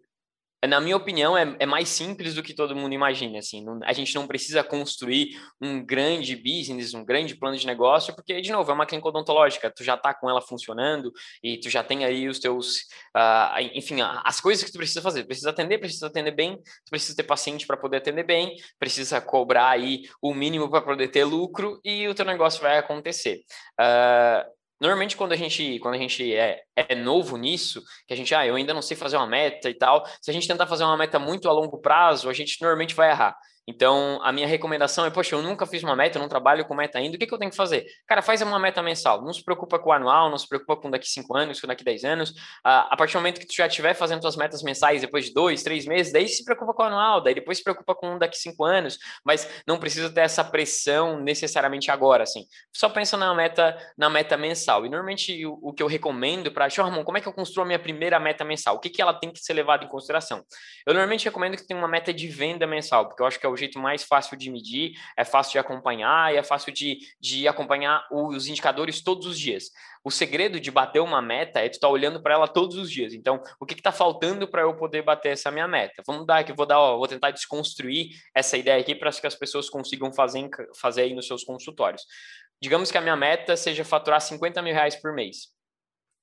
[0.67, 3.39] na minha opinião, é, é, mais simples do que todo mundo imagina.
[3.39, 8.15] Assim, não, a gente não precisa construir um grande business, um grande plano de negócio,
[8.15, 9.71] porque, de novo, é uma clínica odontológica.
[9.71, 12.79] Tu já está com ela funcionando e tu já tem aí os teus,
[13.17, 15.23] uh, enfim, as coisas que tu precisa fazer.
[15.23, 19.21] Tu precisa atender, precisa atender bem, tu precisa ter paciente para poder atender bem, precisa
[19.21, 23.43] cobrar aí o mínimo para poder ter lucro e o teu negócio vai acontecer.
[23.81, 28.35] Uh, Normalmente, quando a gente, quando a gente é, é novo nisso, que a gente,
[28.35, 30.85] ah, eu ainda não sei fazer uma meta e tal, se a gente tentar fazer
[30.85, 33.37] uma meta muito a longo prazo, a gente normalmente vai errar.
[33.69, 36.75] Então, a minha recomendação é, poxa, eu nunca fiz uma meta, eu não trabalho com
[36.75, 37.85] meta ainda, o que, que eu tenho que fazer?
[38.07, 40.91] Cara, faz uma meta mensal, não se preocupa com o anual, não se preocupa com
[40.91, 42.33] daqui 5 anos, com daqui 10 anos.
[42.65, 45.63] a partir do momento que tu já estiver fazendo tuas metas mensais depois de dois,
[45.63, 48.65] três meses, daí se preocupa com o anual, daí depois se preocupa com daqui 5
[48.65, 52.47] anos, mas não precisa ter essa pressão necessariamente agora, assim.
[52.73, 54.87] Só pensa na meta, na meta mensal.
[54.87, 57.67] E normalmente o, o que eu recomendo para, Ramon, como é que eu construo a
[57.67, 58.77] minha primeira meta mensal?
[58.77, 60.43] O que, que ela tem que ser levada em consideração?
[60.87, 63.49] Eu normalmente recomendo que tenha uma meta de venda mensal, porque eu acho que é
[63.49, 67.47] o jeito mais fácil de medir, é fácil de acompanhar e é fácil de, de
[67.47, 69.71] acompanhar os indicadores todos os dias.
[70.05, 72.91] O segredo de bater uma meta é tu estar tá olhando para ela todos os
[72.91, 73.13] dias.
[73.13, 76.03] Então, o que está faltando para eu poder bater essa minha meta?
[76.07, 79.35] Vamos dar aqui, vou dar, ó, vou tentar desconstruir essa ideia aqui para que as
[79.35, 80.49] pessoas consigam fazer,
[80.81, 82.03] fazer aí nos seus consultórios.
[82.61, 85.58] Digamos que a minha meta seja faturar 50 mil reais por mês.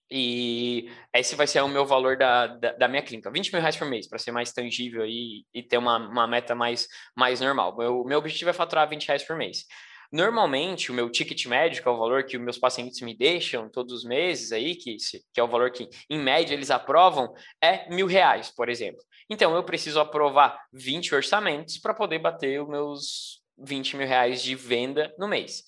[0.10, 3.76] E esse vai ser o meu valor da, da, da minha clínica, 20 mil reais
[3.76, 7.74] por mês, para ser mais tangível aí, e ter uma, uma meta mais, mais normal.
[7.74, 9.66] O meu, meu objetivo é faturar 20 reais por mês.
[10.12, 13.70] Normalmente, o meu ticket médio, que é o valor que os meus pacientes me deixam
[13.70, 14.98] todos os meses aí, que,
[15.34, 19.02] que é o valor que, em média, eles aprovam, é mil reais, por exemplo.
[19.30, 24.56] Então, eu preciso aprovar 20 orçamentos para poder bater os meus 20 mil reais de
[24.56, 25.64] venda no mês.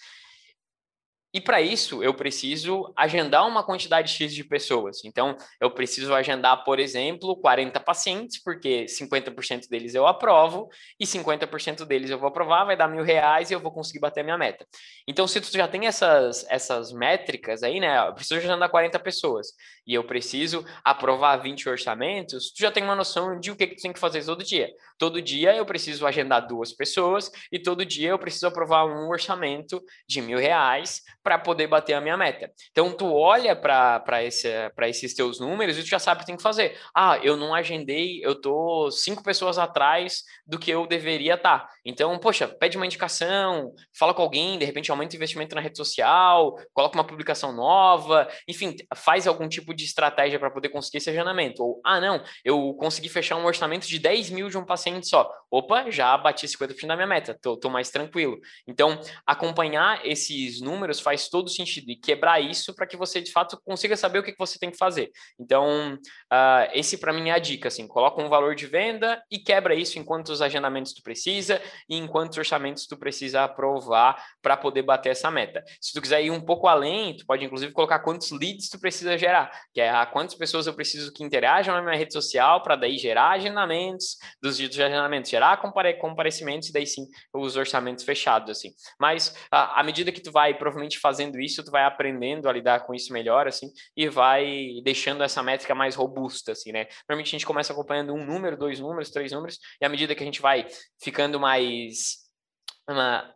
[1.37, 5.05] E para isso, eu preciso agendar uma quantidade X de pessoas.
[5.05, 10.67] Então, eu preciso agendar, por exemplo, 40 pacientes, porque 50% deles eu aprovo
[10.99, 14.21] e 50% deles eu vou aprovar, vai dar mil reais e eu vou conseguir bater
[14.21, 14.65] a minha meta.
[15.07, 18.07] Então, se tu já tem essas, essas métricas aí, né?
[18.07, 19.49] Eu preciso agendar 40 pessoas
[19.85, 23.75] e eu preciso aprovar 20 orçamentos, tu já tem uma noção de o que, que
[23.75, 24.71] tu tem que fazer todo dia.
[24.97, 29.79] Todo dia eu preciso agendar duas pessoas e todo dia eu preciso aprovar um orçamento
[30.07, 32.49] de mil reais para poder bater a minha meta.
[32.71, 34.47] Então, tu olha para esse,
[34.83, 36.79] esses teus números e tu já sabe o que tem que fazer.
[36.95, 41.59] Ah, eu não agendei, eu tô cinco pessoas atrás do que eu deveria estar.
[41.59, 41.69] Tá.
[41.83, 45.77] Então, poxa, pede uma indicação, fala com alguém, de repente aumenta o investimento na rede
[45.77, 51.09] social, coloca uma publicação nova, enfim, faz algum tipo de estratégia para poder conseguir esse
[51.09, 51.61] agendamento.
[51.61, 55.29] Ou, ah, não, eu consegui fechar um orçamento de 10 mil de um paciente só.
[55.51, 58.39] Opa, já bati 50% da minha meta, tô, tô mais tranquilo.
[58.65, 63.59] Então, acompanhar esses números faz todo sentido e quebrar isso para que você de fato
[63.65, 65.09] consiga saber o que, você tem que fazer.
[65.39, 69.39] Então, uh, esse para mim é a dica, assim, coloca um valor de venda e
[69.39, 74.55] quebra isso em quantos agendamentos tu precisa e em quantos orçamentos tu precisa aprovar para
[74.55, 75.63] poder bater essa meta.
[75.81, 79.17] Se tu quiser ir um pouco além, tu pode inclusive colocar quantos leads tu precisa
[79.17, 82.75] gerar, que é a quantas pessoas eu preciso que interajam na minha rede social para
[82.75, 88.03] daí gerar agendamentos, dos dias de agendamento, gerar compare comparecimentos e daí sim os orçamentos
[88.03, 88.71] fechados, assim.
[88.99, 92.93] Mas à medida que tu vai provavelmente fazendo isso, tu vai aprendendo a lidar com
[92.93, 96.87] isso melhor, assim, e vai deixando essa métrica mais robusta, assim, né?
[97.07, 100.21] Normalmente a gente começa acompanhando um número, dois números, três números, e à medida que
[100.21, 100.67] a gente vai
[101.01, 102.27] ficando mais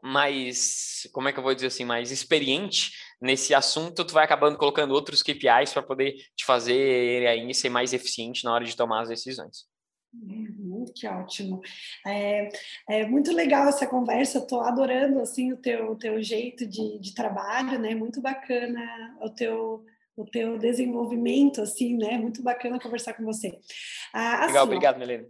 [0.01, 4.57] mais, como é que eu vou dizer assim, mais experiente nesse assunto, tu vai acabando
[4.57, 9.01] colocando outros KPIs para poder te fazer aí ser mais eficiente na hora de tomar
[9.01, 9.65] as decisões.
[10.13, 11.61] Uhum, que ótimo.
[12.05, 12.49] É,
[12.89, 17.79] é muito legal essa conversa, estou adorando assim o teu, teu jeito de, de trabalho,
[17.79, 17.95] né?
[17.95, 22.17] Muito bacana o teu o teu desenvolvimento, assim, né?
[22.17, 23.57] Muito bacana conversar com você.
[24.13, 25.25] Ah, assim, Legal, obrigado, Melena.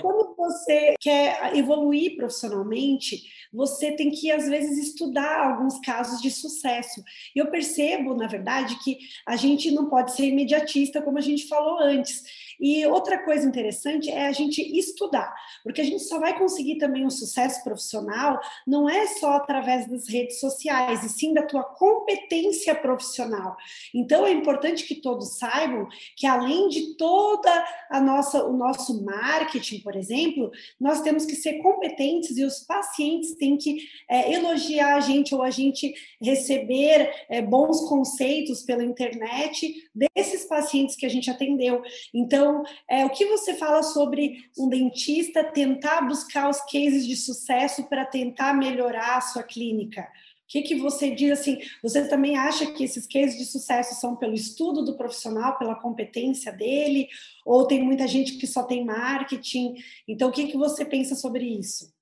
[0.00, 7.02] Quando você quer evoluir profissionalmente, você tem que, às vezes, estudar alguns casos de sucesso.
[7.34, 11.48] E eu percebo, na verdade, que a gente não pode ser imediatista, como a gente
[11.48, 12.22] falou antes.
[12.60, 17.06] E outra coisa interessante é a gente estudar, porque a gente só vai conseguir também
[17.06, 22.74] um sucesso profissional não é só através das redes sociais, e sim da tua competência
[22.74, 23.56] profissional.
[23.94, 29.80] Então é importante que todos saibam que além de toda a nossa o nosso marketing,
[29.80, 35.00] por exemplo, nós temos que ser competentes e os pacientes têm que é, elogiar a
[35.00, 41.30] gente ou a gente receber é, bons conceitos pela internet desses pacientes que a gente
[41.30, 41.82] atendeu.
[42.12, 47.84] Então é, o que você fala sobre um dentista tentar buscar os cases de sucesso
[47.84, 50.02] para tentar melhorar a sua clínica?
[50.02, 51.60] O que, que você diz assim?
[51.80, 56.52] Você também acha que esses cases de sucesso são pelo estudo do profissional, pela competência
[56.52, 57.06] dele?
[57.46, 59.74] Ou tem muita gente que só tem marketing?
[60.08, 61.92] Então, o que, que você pensa sobre isso?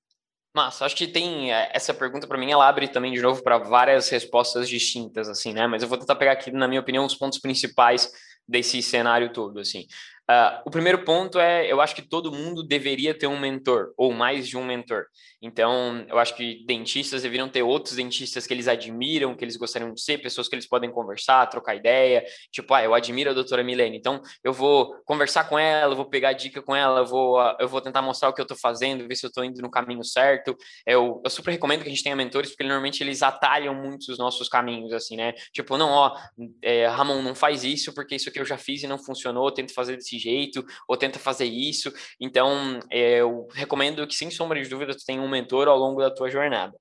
[0.55, 3.59] Massa, acho que tem é, essa pergunta para mim, ela abre também de novo para
[3.59, 5.67] várias respostas distintas, assim, né?
[5.67, 8.11] Mas eu vou tentar pegar aqui, na minha opinião, os pontos principais
[8.49, 9.87] desse cenário todo, assim.
[10.29, 14.13] Uh, o primeiro ponto é, eu acho que todo mundo deveria ter um mentor, ou
[14.13, 15.05] mais de um mentor.
[15.41, 19.91] Então, eu acho que dentistas deveriam ter outros dentistas que eles admiram, que eles gostariam
[19.91, 22.23] de ser, pessoas que eles podem conversar, trocar ideia.
[22.51, 26.33] Tipo, ah, eu admiro a doutora Milene, então eu vou conversar com ela, vou pegar
[26.33, 29.25] dica com ela, vou, eu vou tentar mostrar o que eu estou fazendo, ver se
[29.25, 30.55] eu estou indo no caminho certo.
[30.85, 34.19] Eu, eu super recomendo que a gente tenha mentores, porque normalmente eles atalham muito os
[34.19, 35.33] nossos caminhos, assim, né?
[35.51, 36.15] Tipo, não, ó,
[36.61, 39.73] é, Ramon, não faz isso, porque isso aqui eu já fiz e não funcionou, tento
[39.73, 41.91] fazer desse jeito, ou tenta fazer isso.
[42.19, 46.01] Então, é, eu recomendo que, sem sombra de dúvida, tu tenha um mentor ao longo
[46.01, 46.77] da tua jornada.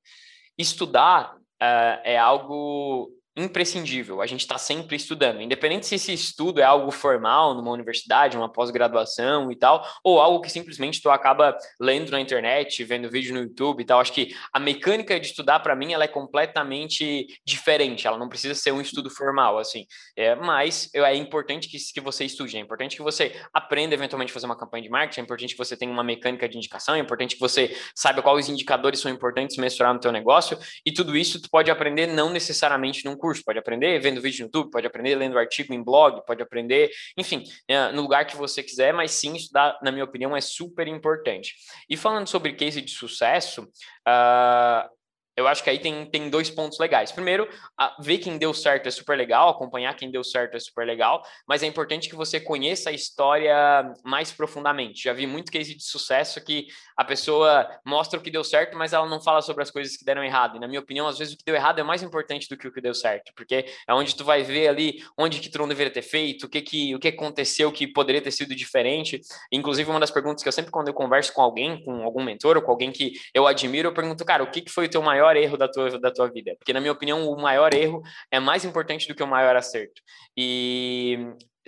[0.58, 4.20] Estudar uh, é algo imprescindível.
[4.20, 8.50] A gente está sempre estudando, independente se esse estudo é algo formal numa universidade, uma
[8.50, 13.40] pós-graduação e tal, ou algo que simplesmente tu acaba lendo na internet, vendo vídeo no
[13.40, 14.00] YouTube e tal.
[14.00, 18.06] Acho que a mecânica de estudar para mim ela é completamente diferente.
[18.06, 19.86] Ela não precisa ser um estudo formal assim.
[20.16, 24.34] É, mas é importante que, que você estude, é importante que você aprenda eventualmente a
[24.34, 26.98] fazer uma campanha de marketing, é importante que você tenha uma mecânica de indicação, é
[26.98, 31.40] importante que você saiba quais indicadores são importantes mensurar no teu negócio e tudo isso
[31.40, 34.86] tu pode aprender não necessariamente num curso curso, pode aprender vendo vídeo no YouTube, pode
[34.86, 39.10] aprender lendo artigo em blog, pode aprender, enfim, é, no lugar que você quiser, mas
[39.10, 41.54] sim, estudar, na minha opinião, é super importante.
[41.90, 44.97] E falando sobre case de sucesso, uh,
[45.38, 47.12] eu acho que aí tem, tem dois pontos legais.
[47.12, 47.48] Primeiro,
[48.00, 51.62] ver quem deu certo é super legal, acompanhar quem deu certo é super legal, mas
[51.62, 53.54] é importante que você conheça a história
[54.02, 55.04] mais profundamente.
[55.04, 58.92] Já vi muito case de sucesso que a pessoa mostra o que deu certo, mas
[58.92, 60.56] ela não fala sobre as coisas que deram errado.
[60.56, 62.66] E na minha opinião, às vezes o que deu errado é mais importante do que
[62.66, 65.68] o que deu certo, porque é onde tu vai ver ali onde que tu não
[65.68, 69.20] deveria ter feito, o que que o que aconteceu que poderia ter sido diferente.
[69.52, 72.56] Inclusive uma das perguntas que eu sempre quando eu converso com alguém, com algum mentor
[72.56, 75.00] ou com alguém que eu admiro, eu pergunto, cara, o que que foi o teu
[75.00, 76.54] maior erro da tua da tua vida?
[76.58, 80.00] Porque na minha opinião, o maior erro é mais importante do que o maior acerto.
[80.36, 81.18] E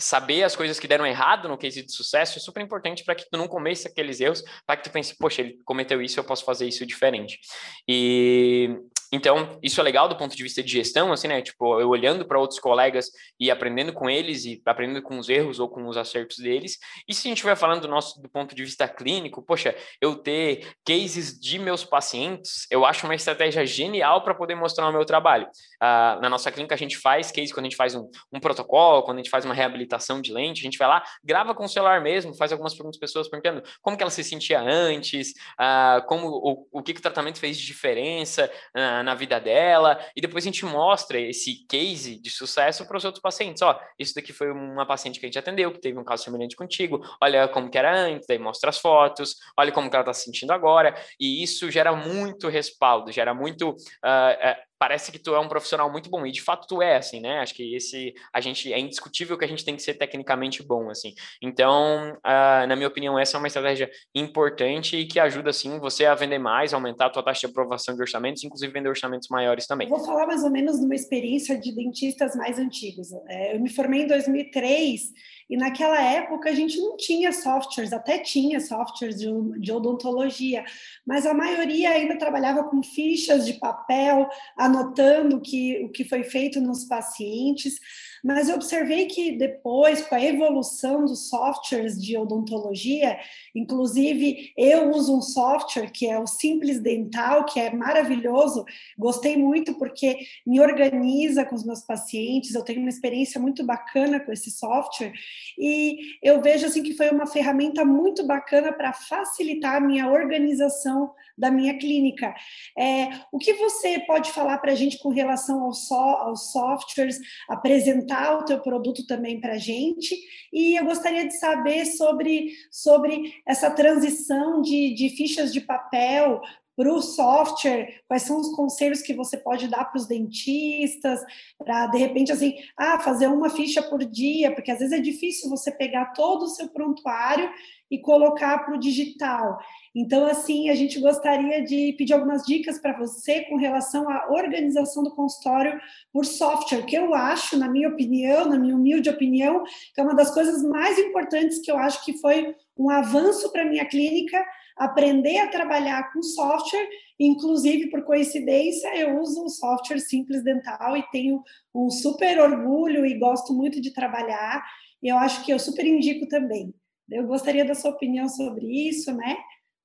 [0.01, 3.29] saber as coisas que deram errado no case de sucesso é super importante para que
[3.31, 6.45] tu não comece aqueles erros, para que tu pense, poxa, ele cometeu isso, eu posso
[6.45, 7.39] fazer isso diferente.
[7.87, 8.77] E
[9.13, 11.43] então, isso é legal do ponto de vista de gestão, assim, né?
[11.43, 15.59] Tipo, eu olhando para outros colegas e aprendendo com eles e aprendendo com os erros
[15.59, 16.79] ou com os acertos deles.
[17.09, 20.15] E se a gente vai falando do nosso do ponto de vista clínico, poxa, eu
[20.15, 25.05] ter cases de meus pacientes, eu acho uma estratégia genial para poder mostrar o meu
[25.05, 25.47] trabalho.
[25.83, 29.03] Uh, na nossa clínica, a gente faz case quando a gente faz um, um protocolo,
[29.03, 31.69] quando a gente faz uma reabilitação de lente, a gente vai lá, grava com o
[31.69, 36.29] celular mesmo, faz algumas perguntas pessoas perguntando como que ela se sentia antes, uh, como
[36.29, 40.45] o, o que, que o tratamento fez de diferença uh, na vida dela, e depois
[40.45, 43.63] a gente mostra esse case de sucesso para os outros pacientes.
[43.63, 46.57] Ó, isso daqui foi uma paciente que a gente atendeu, que teve um caso semelhante
[46.57, 50.13] contigo, olha como que era antes, daí mostra as fotos, olha como que ela está
[50.13, 53.71] se sentindo agora, e isso gera muito respaldo, gera muito.
[53.71, 57.21] Uh, parece que tu é um profissional muito bom e de fato tu é assim,
[57.21, 57.41] né?
[57.41, 60.89] Acho que esse a gente é indiscutível que a gente tem que ser tecnicamente bom
[60.89, 61.13] assim.
[61.43, 66.07] Então, uh, na minha opinião, essa é uma estratégia importante e que ajuda assim você
[66.07, 69.67] a vender mais, aumentar a tua taxa de aprovação de orçamentos, inclusive vender orçamentos maiores
[69.67, 69.87] também.
[69.87, 73.13] Vou falar mais ou menos de uma experiência de dentistas mais antigos.
[73.29, 75.13] É, eu me formei em 2003
[75.51, 80.65] e naquela época a gente não tinha softwares, até tinha softwares de, odontologia,
[81.05, 86.61] mas a maioria ainda trabalhava com fichas de papel, anotando que, o que foi feito
[86.61, 87.81] nos pacientes.
[88.23, 93.19] Mas eu observei que depois, com a evolução dos softwares de odontologia,
[93.55, 98.65] inclusive eu uso um software que é o Simples Dental, que é maravilhoso,
[98.99, 104.21] gostei muito porque me organiza com os meus pacientes, eu tenho uma experiência muito bacana
[104.21, 105.13] com esse software,
[105.59, 111.13] e eu vejo assim que foi uma ferramenta muito bacana para facilitar a minha organização
[111.37, 112.35] da minha clínica.
[112.77, 117.19] É, o que você pode falar para a gente com relação ao so, aos softwares,
[117.49, 120.17] apresentar o teu produto também para a gente?
[120.53, 126.41] E eu gostaria de saber sobre, sobre essa transição de, de fichas de papel
[126.81, 131.21] para o software, quais são os conselhos que você pode dar para os dentistas,
[131.59, 135.51] para de repente assim, ah, fazer uma ficha por dia, porque às vezes é difícil
[135.51, 137.51] você pegar todo o seu prontuário
[137.91, 139.59] e colocar para o digital.
[139.95, 145.03] Então, assim, a gente gostaria de pedir algumas dicas para você com relação à organização
[145.03, 145.79] do consultório
[146.11, 149.65] por software, que eu acho, na minha opinião, na minha humilde opinião,
[149.95, 153.63] que é uma das coisas mais importantes que eu acho que foi um avanço para
[153.63, 154.43] a minha clínica,
[154.81, 156.89] aprender a trabalhar com software,
[157.19, 161.43] inclusive por coincidência, eu uso o software Simples Dental e tenho
[161.75, 164.65] um super orgulho e gosto muito de trabalhar,
[165.03, 166.75] e eu acho que eu super indico também.
[167.11, 169.37] Eu gostaria da sua opinião sobre isso, né?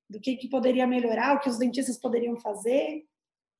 [0.08, 3.04] Do que, que poderia melhorar, o que os dentistas poderiam fazer.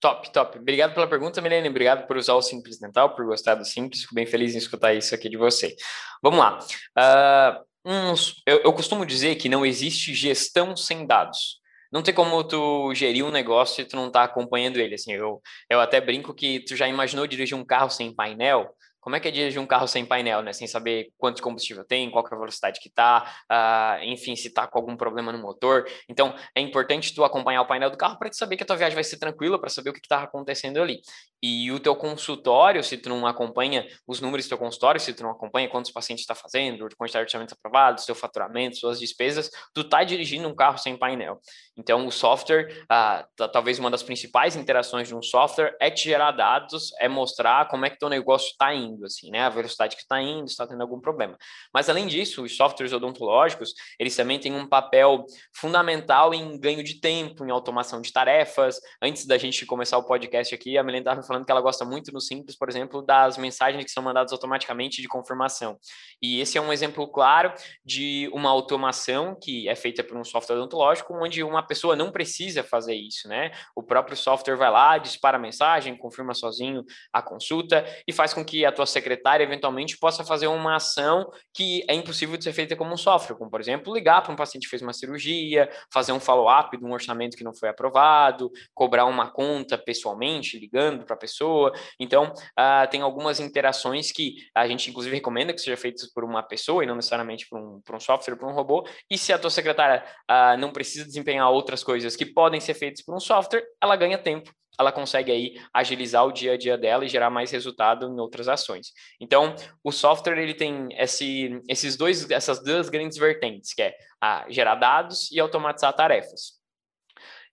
[0.00, 0.58] Top, top.
[0.58, 1.68] Obrigado pela pergunta, Milene.
[1.68, 4.02] Obrigado por usar o Simples Dental, por gostar do Simples.
[4.02, 5.74] Fico bem feliz em escutar isso aqui de você.
[6.22, 6.58] Vamos lá.
[6.96, 11.60] Uh, uns, eu, eu costumo dizer que não existe gestão sem dados
[11.92, 14.94] não tem como tu gerir um negócio e tu não tá acompanhando ele.
[14.94, 18.68] Assim, eu, eu até brinco que tu já imaginou dirigir um carro sem painel?
[19.06, 20.52] Como é que é dirigir um carro sem painel, né?
[20.52, 24.66] Sem saber quanto combustível tem, qual é a velocidade que tá, uh, enfim, se tá
[24.66, 25.88] com algum problema no motor.
[26.08, 28.74] Então, é importante tu acompanhar o painel do carro para tu saber que a tua
[28.74, 31.02] viagem vai ser tranquila, para saber o que, está acontecendo ali.
[31.40, 35.22] E o teu consultório, se tu não acompanha os números do teu consultório, se tu
[35.22, 39.84] não acompanha quantos pacientes está fazendo, quantidade de orçamentos aprovados, seu faturamento, suas despesas, tu
[39.84, 41.38] tá dirigindo um carro sem painel.
[41.78, 46.32] Então, o software, uh, talvez uma das principais interações de um software é te gerar
[46.32, 49.42] dados, é mostrar como é que teu negócio está indo indo, assim, né?
[49.42, 51.36] A velocidade que está indo, está tendo algum problema.
[51.72, 57.00] Mas além disso, os softwares odontológicos, eles também têm um papel fundamental em ganho de
[57.00, 58.80] tempo, em automação de tarefas.
[59.00, 62.12] Antes da gente começar o podcast aqui, a Melena estava falando que ela gosta muito
[62.12, 65.78] no simples, por exemplo, das mensagens que são mandadas automaticamente de confirmação.
[66.22, 67.52] E esse é um exemplo claro
[67.84, 72.62] de uma automação que é feita por um software odontológico, onde uma pessoa não precisa
[72.62, 73.50] fazer isso, né?
[73.74, 78.44] O próprio software vai lá, dispara a mensagem, confirma sozinho a consulta e faz com
[78.44, 82.76] que a tua secretária eventualmente possa fazer uma ação que é impossível de ser feita
[82.76, 86.12] como um software, como por exemplo, ligar para um paciente que fez uma cirurgia, fazer
[86.12, 91.14] um follow-up de um orçamento que não foi aprovado, cobrar uma conta pessoalmente, ligando para
[91.14, 91.72] a pessoa.
[91.98, 96.42] Então, uh, tem algumas interações que a gente inclusive recomenda que seja feitas por uma
[96.42, 98.86] pessoa e não necessariamente por um, por um software, por um robô.
[99.10, 103.04] E se a tua secretária uh, não precisa desempenhar outras coisas que podem ser feitas
[103.04, 107.04] por um software, ela ganha tempo ela consegue aí agilizar o dia a dia dela
[107.04, 108.92] e gerar mais resultado em outras ações.
[109.20, 114.46] Então, o software ele tem esse, esses dois, essas duas grandes vertentes, que é a
[114.48, 116.56] gerar dados e automatizar tarefas.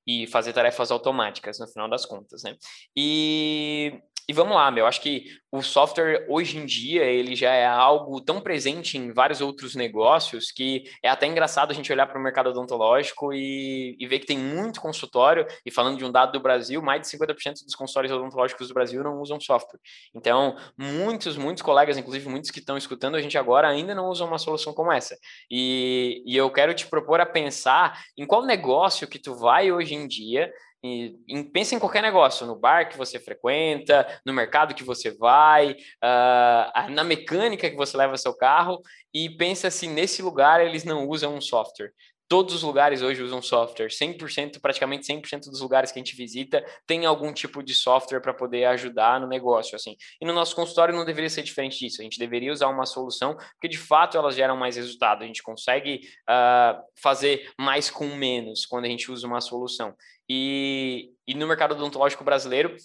[0.06, 2.58] E fazer tarefas automáticas, no final das contas, né?
[2.96, 7.66] E e vamos lá, meu, acho que o software hoje em dia ele já é
[7.66, 12.18] algo tão presente em vários outros negócios que é até engraçado a gente olhar para
[12.18, 16.32] o mercado odontológico e, e, ver que tem muito consultório, e falando de um dado
[16.32, 19.80] do Brasil, mais de 50% dos consultórios odontológicos do Brasil não usam software.
[20.16, 24.28] Então, muitos, muitos colegas, inclusive muitos que estão escutando a gente agora, ainda não usam
[24.28, 25.18] uma solução como essa.
[25.52, 29.94] E, e eu quero te propor a pensar em qual negócio que tu vai hoje
[29.94, 30.52] em dia
[30.84, 35.72] e, pensa em qualquer negócio, no bar que você frequenta, no mercado que você vai,
[35.72, 38.82] uh, na mecânica que você leva seu carro,
[39.14, 41.94] e pensa se nesse lugar eles não usam um software.
[42.28, 46.66] Todos os lugares hoje usam software, 100%, praticamente 100% dos lugares que a gente visita
[46.88, 49.96] tem algum tipo de software para poder ajudar no negócio, assim.
[50.20, 53.36] E no nosso consultório não deveria ser diferente disso, a gente deveria usar uma solução,
[53.36, 58.66] porque de fato elas geram mais resultado, a gente consegue uh, fazer mais com menos
[58.66, 59.94] quando a gente usa uma solução.
[60.36, 62.76] E, e no mercado odontológico brasileiro,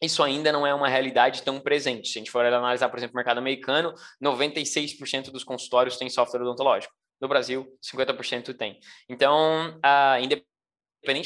[0.00, 2.08] isso ainda não é uma realidade tão presente.
[2.08, 6.42] Se a gente for analisar, por exemplo, o mercado americano, 96% dos consultórios têm software
[6.42, 6.92] odontológico.
[7.18, 8.78] No Brasil, 50% tem.
[9.08, 10.51] Então, uh, independente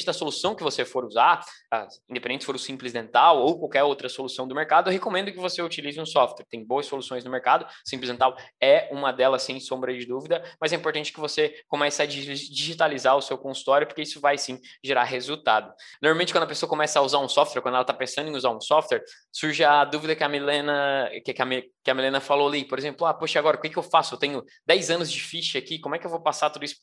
[0.04, 3.82] da solução que você for usar, ah, independente se for o Simples Dental ou qualquer
[3.82, 6.46] outra solução do mercado, eu recomendo que você utilize um software.
[6.48, 10.72] Tem boas soluções no mercado, Simples Dental é uma delas sem sombra de dúvida, mas
[10.72, 15.04] é importante que você comece a digitalizar o seu consultório, porque isso vai sim gerar
[15.04, 15.72] resultado.
[16.00, 18.50] Normalmente, quando a pessoa começa a usar um software, quando ela está pensando em usar
[18.50, 19.02] um software,
[19.32, 23.06] surge a dúvida que a Milena, que a, que a Milena falou ali, por exemplo,
[23.06, 24.14] ah, poxa, agora o que, que eu faço?
[24.14, 26.76] Eu tenho 10 anos de ficha aqui, como é que eu vou passar tudo isso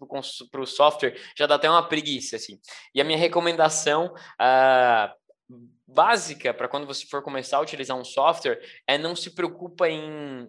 [0.51, 1.15] para o software?
[1.37, 2.59] Já dá até uma preguiça, assim.
[2.93, 5.57] E a minha recomendação uh,
[5.87, 10.47] básica para quando você for começar a utilizar um software é não se preocupa em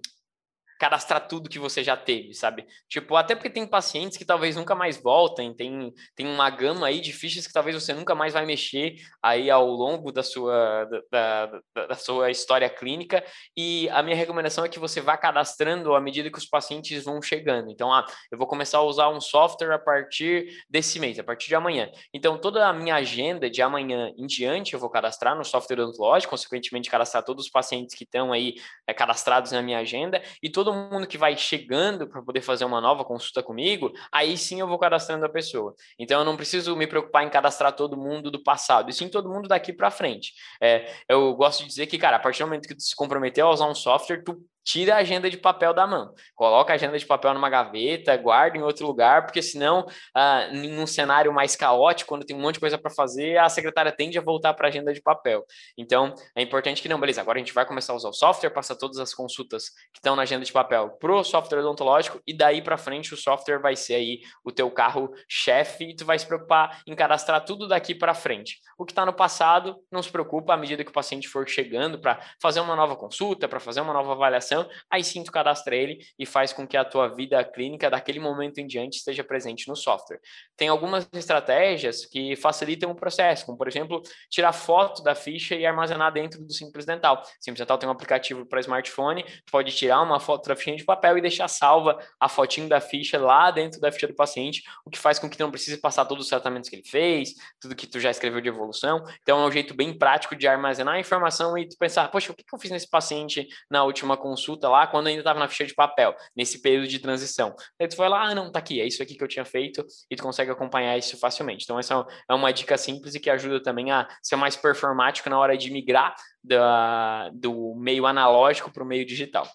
[0.85, 2.66] cadastrar tudo que você já teve, sabe?
[2.91, 7.01] Tipo, até porque tem pacientes que talvez nunca mais voltem, tem, tem uma gama aí
[7.01, 11.47] de fichas que talvez você nunca mais vai mexer aí ao longo da sua, da,
[11.47, 13.24] da, da sua história clínica,
[13.57, 17.22] e a minha recomendação é que você vá cadastrando à medida que os pacientes vão
[17.22, 17.70] chegando.
[17.70, 21.49] Então, ah, eu vou começar a usar um software a partir desse mês, a partir
[21.49, 21.91] de amanhã.
[22.12, 26.32] Então, toda a minha agenda de amanhã em diante eu vou cadastrar no software odontológico,
[26.32, 28.57] consequentemente cadastrar todos os pacientes que estão aí
[28.87, 32.81] é, cadastrados na minha agenda, e todo mundo que vai chegando para poder fazer uma
[32.81, 35.75] nova consulta comigo, aí sim eu vou cadastrando a pessoa.
[35.99, 39.29] Então eu não preciso me preocupar em cadastrar todo mundo do passado, e sim todo
[39.29, 40.33] mundo daqui para frente.
[40.61, 43.47] É, eu gosto de dizer que, cara, a partir do momento que tu se comprometeu
[43.47, 46.99] a usar um software, tu tira a agenda de papel da mão, coloca a agenda
[46.99, 51.55] de papel numa gaveta, guarda em outro lugar, porque senão, ah, em um cenário mais
[51.55, 54.67] caótico, quando tem um monte de coisa para fazer, a secretária tende a voltar para
[54.67, 55.45] a agenda de papel.
[55.77, 58.51] Então, é importante que não, beleza, agora a gente vai começar a usar o software,
[58.51, 62.62] passar todas as consultas que estão na agenda de papel pro software odontológico e daí
[62.62, 66.81] para frente o software vai ser aí o teu carro-chefe e tu vai se preocupar
[66.87, 68.61] em cadastrar tudo daqui para frente.
[68.79, 71.99] O que está no passado, não se preocupa à medida que o paciente for chegando
[71.99, 74.54] para fazer uma nova consulta, para fazer uma nova avaliação
[74.91, 78.59] aí sim tu cadastra ele e faz com que a tua vida clínica daquele momento
[78.59, 80.21] em diante esteja presente no software.
[80.57, 85.67] Tem algumas estratégias que facilitam o processo, como por exemplo, tirar foto da ficha e
[85.67, 87.23] armazenar dentro do Simples Dental.
[87.41, 91.19] Simples Dental tem um aplicativo para smartphone, pode tirar uma foto da ficha de papel
[91.19, 94.99] e deixar salva a fotinho da ficha lá dentro da ficha do paciente, o que
[94.99, 97.87] faz com que tu não precise passar todos os tratamentos que ele fez, tudo que
[97.87, 99.05] tu já escreveu de evolução.
[99.23, 102.35] Então é um jeito bem prático de armazenar a informação e tu pensar, poxa, o
[102.35, 104.44] que eu fiz nesse paciente na última consulta?
[104.45, 107.55] Consulta lá quando ainda estava na ficha de papel, nesse período de transição.
[107.81, 109.85] Aí tu vai lá, ah, não, tá aqui, é isso aqui que eu tinha feito
[110.11, 111.65] e tu consegue acompanhar isso facilmente.
[111.65, 115.39] Então, essa é uma dica simples e que ajuda também a ser mais performático na
[115.39, 119.49] hora de migrar da, do meio analógico para o meio digital.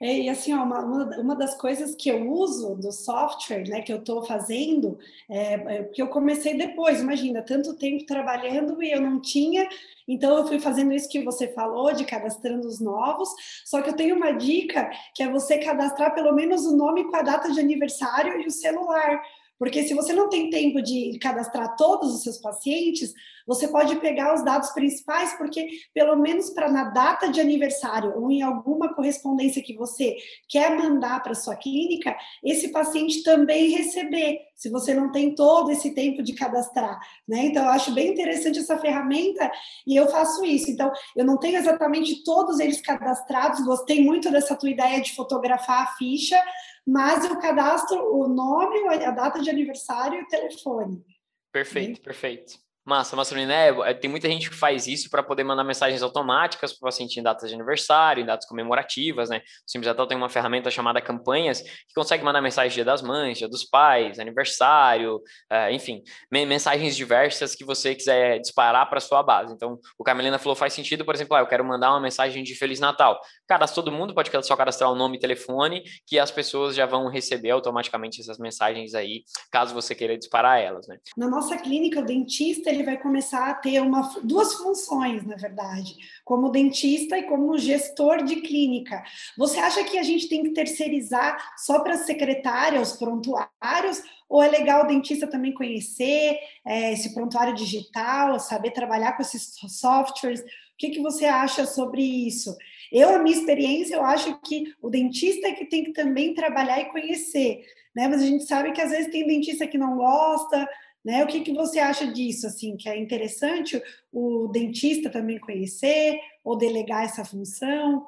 [0.00, 3.92] É, e assim, ó, uma, uma das coisas que eu uso do software, né, que
[3.92, 9.00] eu estou fazendo, é, é, porque eu comecei depois, imagina, tanto tempo trabalhando e eu
[9.00, 9.68] não tinha,
[10.06, 13.28] então eu fui fazendo isso que você falou, de cadastrando os novos,
[13.64, 17.16] só que eu tenho uma dica, que é você cadastrar pelo menos o nome com
[17.16, 19.22] a data de aniversário e o celular,
[19.64, 23.14] porque se você não tem tempo de cadastrar todos os seus pacientes,
[23.46, 28.30] você pode pegar os dados principais, porque pelo menos para na data de aniversário ou
[28.30, 30.16] em alguma correspondência que você
[30.50, 35.94] quer mandar para sua clínica, esse paciente também receber, se você não tem todo esse
[35.94, 37.46] tempo de cadastrar, né?
[37.46, 39.50] Então eu acho bem interessante essa ferramenta
[39.86, 40.70] e eu faço isso.
[40.70, 45.84] Então eu não tenho exatamente todos eles cadastrados, gostei muito dessa tua ideia de fotografar
[45.84, 46.38] a ficha,
[46.86, 51.04] mas eu cadastro o nome, a data de aniversário e o telefone.
[51.52, 52.63] Perfeito, perfeito.
[52.86, 53.68] Massa, massa, né?
[53.86, 57.18] É, tem muita gente que faz isso para poder mandar mensagens automáticas para o paciente
[57.18, 59.38] em datas de aniversário, em datas comemorativas, né?
[59.38, 63.38] O Simples Natal tem uma ferramenta chamada Campanhas que consegue mandar mensagens Dia das Mães,
[63.38, 69.54] Dia dos Pais, aniversário, uh, enfim, mensagens diversas que você quiser disparar para sua base.
[69.54, 72.54] Então, o Carmelina falou faz sentido, por exemplo, ah, eu quero mandar uma mensagem de
[72.54, 73.18] Feliz Natal.
[73.48, 77.08] Cadastra todo mundo, pode só cadastrar o nome e telefone, que as pessoas já vão
[77.08, 80.98] receber automaticamente essas mensagens aí, caso você queira disparar elas, né?
[81.16, 85.96] Na nossa clínica, o dentista ele vai começar a ter uma, duas funções, na verdade,
[86.24, 89.02] como dentista e como gestor de clínica.
[89.38, 94.48] Você acha que a gente tem que terceirizar só para secretárias, os prontuários, ou é
[94.48, 100.40] legal o dentista também conhecer é, esse prontuário digital, saber trabalhar com esses softwares?
[100.40, 102.56] O que, que você acha sobre isso?
[102.90, 106.80] Eu, a minha experiência, eu acho que o dentista é que tem que também trabalhar
[106.80, 107.64] e conhecer,
[107.94, 108.08] né?
[108.08, 110.68] Mas a gente sabe que às vezes tem dentista que não gosta,
[111.04, 111.22] né?
[111.22, 112.46] O que, que você acha disso?
[112.46, 113.80] Assim, que é interessante
[114.12, 118.06] o dentista também conhecer ou delegar essa função?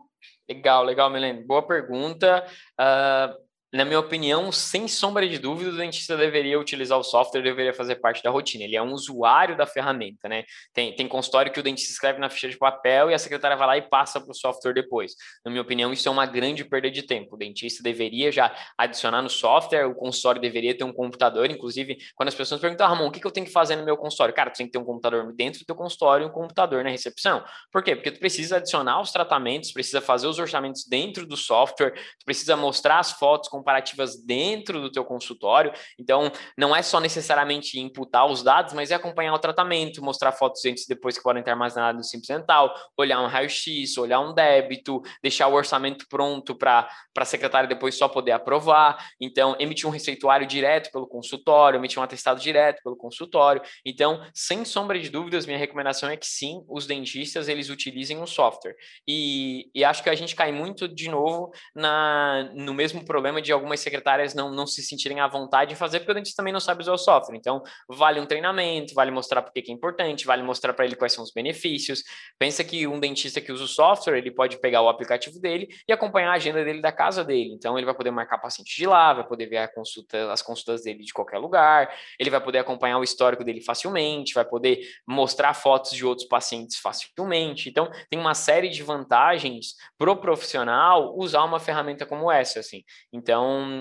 [0.49, 1.45] Legal, legal, Melene.
[1.45, 2.45] Boa pergunta.
[2.81, 3.46] Uh,
[3.77, 7.97] na minha opinião, sem sombra de dúvida, o dentista deveria utilizar o software, deveria fazer
[7.97, 8.65] parte da rotina.
[8.65, 10.45] Ele é um usuário da ferramenta, né?
[10.73, 13.67] Tem, tem consultório que o dentista escreve na ficha de papel e a secretária vai
[13.67, 15.15] lá e passa para o software depois.
[15.45, 17.35] Na minha opinião, isso é uma grande perda de tempo.
[17.35, 21.51] O dentista deveria já adicionar no software, o consultório deveria ter um computador.
[21.51, 23.97] Inclusive, quando as pessoas perguntam, ah, Ramon, o que, eu tenho que fazer no meu
[23.97, 24.35] consultório?
[24.35, 26.91] Cara, tu tem que ter um computador dentro do teu consultório e um computador na
[26.91, 27.45] recepção.
[27.71, 27.95] Por quê?
[27.95, 32.57] Porque tu precisa adicionar os tratamentos, precisa fazer os orçamentos dentro do software, tu precisa
[32.57, 35.73] mostrar as fotos comparativas dentro do teu consultório.
[35.99, 40.65] Então, não é só necessariamente imputar os dados, mas é acompanhar o tratamento, mostrar fotos
[40.65, 44.33] antes e depois que podem estar armazenadas no Simples Dental, olhar um raio-x, olhar um
[44.33, 49.05] débito, deixar o orçamento pronto para a secretária depois só poder aprovar.
[49.21, 53.61] Então, emitir um receituário direto pelo consultório, emitir um atestado direto pelo consultório.
[53.85, 58.27] Então, sem sombra de dúvidas, minha recomendação é que sim, os dentistas eles utilizem o
[58.27, 58.77] software.
[59.09, 63.46] E, e acho que a gente cai muito de novo na, no mesmo problema de
[63.53, 66.61] algumas secretárias não, não se sentirem à vontade de fazer, porque o dentista também não
[66.61, 67.37] sabe usar o software.
[67.37, 71.13] Então, vale um treinamento, vale mostrar por que é importante, vale mostrar para ele quais
[71.13, 72.03] são os benefícios.
[72.39, 75.93] Pensa que um dentista que usa o software, ele pode pegar o aplicativo dele e
[75.93, 77.53] acompanhar a agenda dele da casa dele.
[77.53, 81.05] Então, ele vai poder marcar paciente de lá, vai poder ver consulta, as consultas dele
[81.05, 85.93] de qualquer lugar, ele vai poder acompanhar o histórico dele facilmente, vai poder mostrar fotos
[85.93, 87.69] de outros pacientes facilmente.
[87.69, 92.83] Então, tem uma série de vantagens para o profissional usar uma ferramenta como essa, assim.
[93.13, 93.36] Então,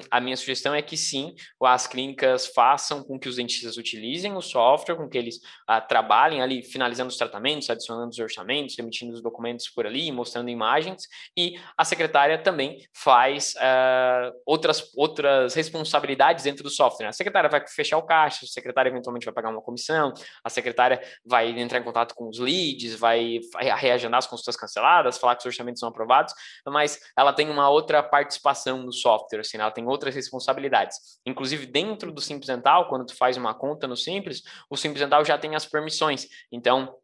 [0.10, 4.41] a minha sugestão é que sim, as clínicas façam com que os dentistas utilizem o
[4.41, 9.22] software, com que eles ah, trabalhem ali, finalizando os tratamentos, adicionando os orçamentos, emitindo os
[9.22, 11.03] documentos por ali, mostrando imagens,
[11.38, 17.08] e a secretária também faz uh, outras, outras responsabilidades dentro do software.
[17.08, 21.01] A secretária vai fechar o caixa, a secretária eventualmente vai pagar uma comissão, a secretária
[21.26, 25.45] vai entrar em contato com os leads, vai reagendar as consultas canceladas, falar que os
[25.45, 26.34] orçamentos são aprovados,
[26.68, 30.98] mas ela tem uma outra participação no software, assim, ela tem tem outras responsabilidades.
[31.26, 35.24] Inclusive, dentro do Simples Dental, quando tu faz uma conta no Simples, o Simples Dental
[35.24, 36.28] já tem as permissões.
[36.52, 36.96] Então,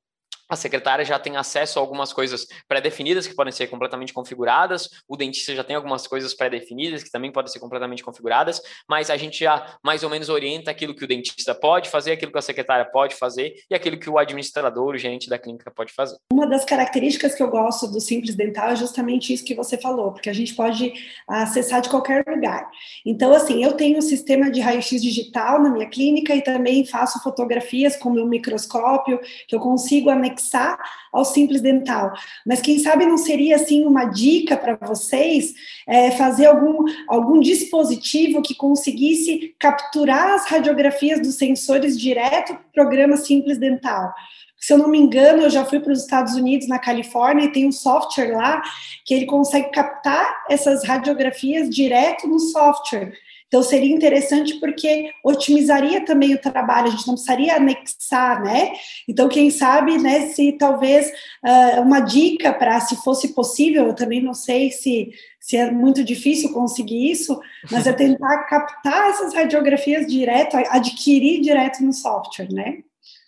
[0.52, 5.16] a secretária já tem acesso a algumas coisas pré-definidas que podem ser completamente configuradas, o
[5.16, 9.40] dentista já tem algumas coisas pré-definidas que também podem ser completamente configuradas, mas a gente
[9.40, 12.84] já mais ou menos orienta aquilo que o dentista pode fazer, aquilo que a secretária
[12.84, 16.18] pode fazer e aquilo que o administrador, o gerente da clínica pode fazer.
[16.34, 20.12] Uma das características que eu gosto do Simples Dental é justamente isso que você falou,
[20.12, 20.92] porque a gente pode
[21.30, 22.70] acessar de qualquer lugar.
[23.06, 27.24] Então, assim, eu tenho um sistema de raio-x digital na minha clínica e também faço
[27.24, 30.78] fotografias com meu microscópio, que eu consigo anexar anexar
[31.12, 32.14] ao Simples Dental.
[32.46, 35.54] Mas quem sabe não seria assim uma dica para vocês
[35.88, 43.18] é, fazer algum, algum dispositivo que conseguisse capturar as radiografias dos sensores direto do programa
[43.18, 44.14] Simples Dental.
[44.58, 47.52] Se eu não me engano, eu já fui para os Estados Unidos, na Califórnia, e
[47.52, 48.62] tem um software lá
[49.04, 53.12] que ele consegue captar essas radiografias direto no software.
[53.52, 58.72] Então, seria interessante porque otimizaria também o trabalho, a gente não precisaria anexar, né?
[59.06, 61.12] Então, quem sabe, né, se talvez
[61.46, 66.02] uh, uma dica para, se fosse possível, eu também não sei se, se é muito
[66.02, 67.38] difícil conseguir isso,
[67.70, 72.78] mas é tentar captar essas radiografias direto, adquirir direto no software, né?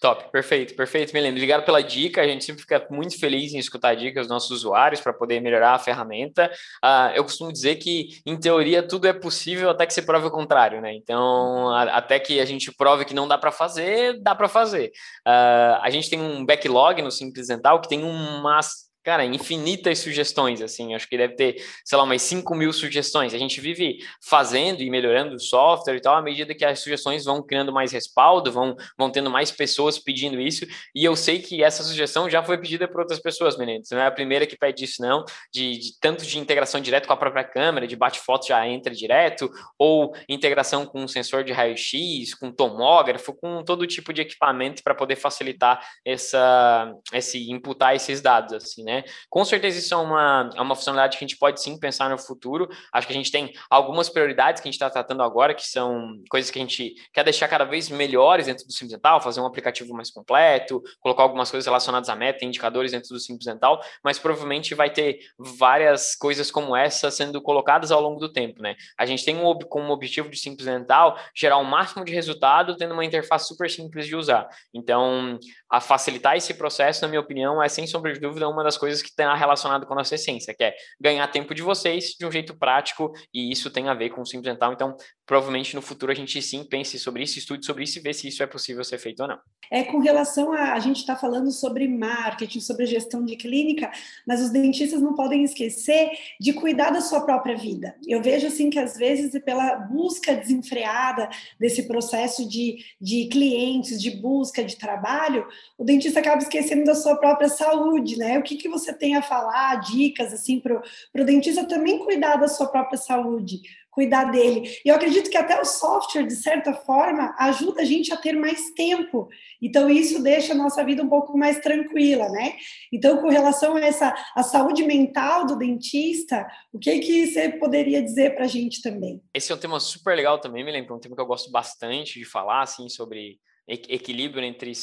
[0.04, 1.38] Top, perfeito, perfeito, Milene.
[1.38, 2.22] Obrigado pela dica.
[2.22, 5.76] A gente sempre fica muito feliz em escutar dicas dos nossos usuários para poder melhorar
[5.76, 6.52] a ferramenta.
[6.84, 10.30] Uh, eu costumo dizer que, em teoria, tudo é possível até que se prove o
[10.30, 10.94] contrário, né?
[10.94, 14.92] Então, a, até que a gente prove que não dá para fazer, dá para fazer.
[15.26, 20.62] Uh, a gente tem um backlog no Simples Dental que tem umas cara, infinitas sugestões,
[20.62, 23.34] assim, acho que deve ter, sei lá, umas 5 mil sugestões.
[23.34, 27.26] A gente vive fazendo e melhorando o software e tal, à medida que as sugestões
[27.26, 31.64] vão criando mais respaldo, vão, vão tendo mais pessoas pedindo isso, e eu sei que
[31.64, 34.86] essa sugestão já foi pedida por outras pessoas, meninos, não é a primeira que pede
[34.86, 38.68] isso, não, de, de tanto de integração direto com a própria câmera, de bate-foto já
[38.68, 44.22] entra direto, ou integração com um sensor de raio-x, com tomógrafo, com todo tipo de
[44.22, 48.93] equipamento para poder facilitar essa, esse imputar esses dados, assim, né?
[48.94, 49.04] Né?
[49.30, 52.18] Com certeza isso é uma, é uma funcionalidade que a gente pode sim pensar no
[52.18, 52.70] futuro.
[52.92, 56.22] Acho que a gente tem algumas prioridades que a gente está tratando agora, que são
[56.30, 59.46] coisas que a gente quer deixar cada vez melhores dentro do Simples Dental, fazer um
[59.46, 64.20] aplicativo mais completo, colocar algumas coisas relacionadas à meta, indicadores dentro do Simples Dental, mas
[64.20, 68.76] provavelmente vai ter várias coisas como essa sendo colocadas ao longo do tempo, né?
[68.98, 72.94] A gente tem um, como objetivo de Simples Dental gerar o máximo de resultado tendo
[72.94, 74.48] uma interface super simples de usar.
[74.74, 75.40] Então,
[75.70, 79.02] a facilitar esse processo, na minha opinião, é sem sombra de dúvida uma das coisas
[79.02, 82.32] que está relacionado com a nossa essência, que é ganhar tempo de vocês de um
[82.32, 84.74] jeito prático, e isso tem a ver com o Simples Dental.
[84.74, 88.14] Então, provavelmente no futuro a gente sim pense sobre isso, estude sobre isso e vê
[88.14, 89.40] se isso é possível ser feito ou não.
[89.72, 93.90] É com relação a a gente está falando sobre marketing, sobre gestão de clínica,
[94.28, 96.10] mas os dentistas não podem esquecer
[96.40, 97.96] de cuidar da sua própria vida.
[98.06, 104.12] Eu vejo assim que às vezes pela busca desenfreada desse processo de, de clientes, de
[104.12, 108.38] busca de trabalho, o dentista acaba esquecendo da sua própria saúde, né?
[108.40, 110.82] O que, que você tem a falar, dicas assim para
[111.16, 113.62] o dentista também cuidar da sua própria saúde?
[113.94, 114.70] cuidar dele.
[114.84, 118.34] E eu acredito que até o software, de certa forma, ajuda a gente a ter
[118.34, 119.30] mais tempo.
[119.62, 122.56] Então, isso deixa a nossa vida um pouco mais tranquila, né?
[122.92, 128.02] Então, com relação a essa a saúde mental do dentista, o que, que você poderia
[128.02, 129.22] dizer para a gente também?
[129.34, 132.18] Esse é um tema super legal também, me lembra, um tema que eu gosto bastante
[132.18, 134.74] de falar, assim, sobre equilíbrio entre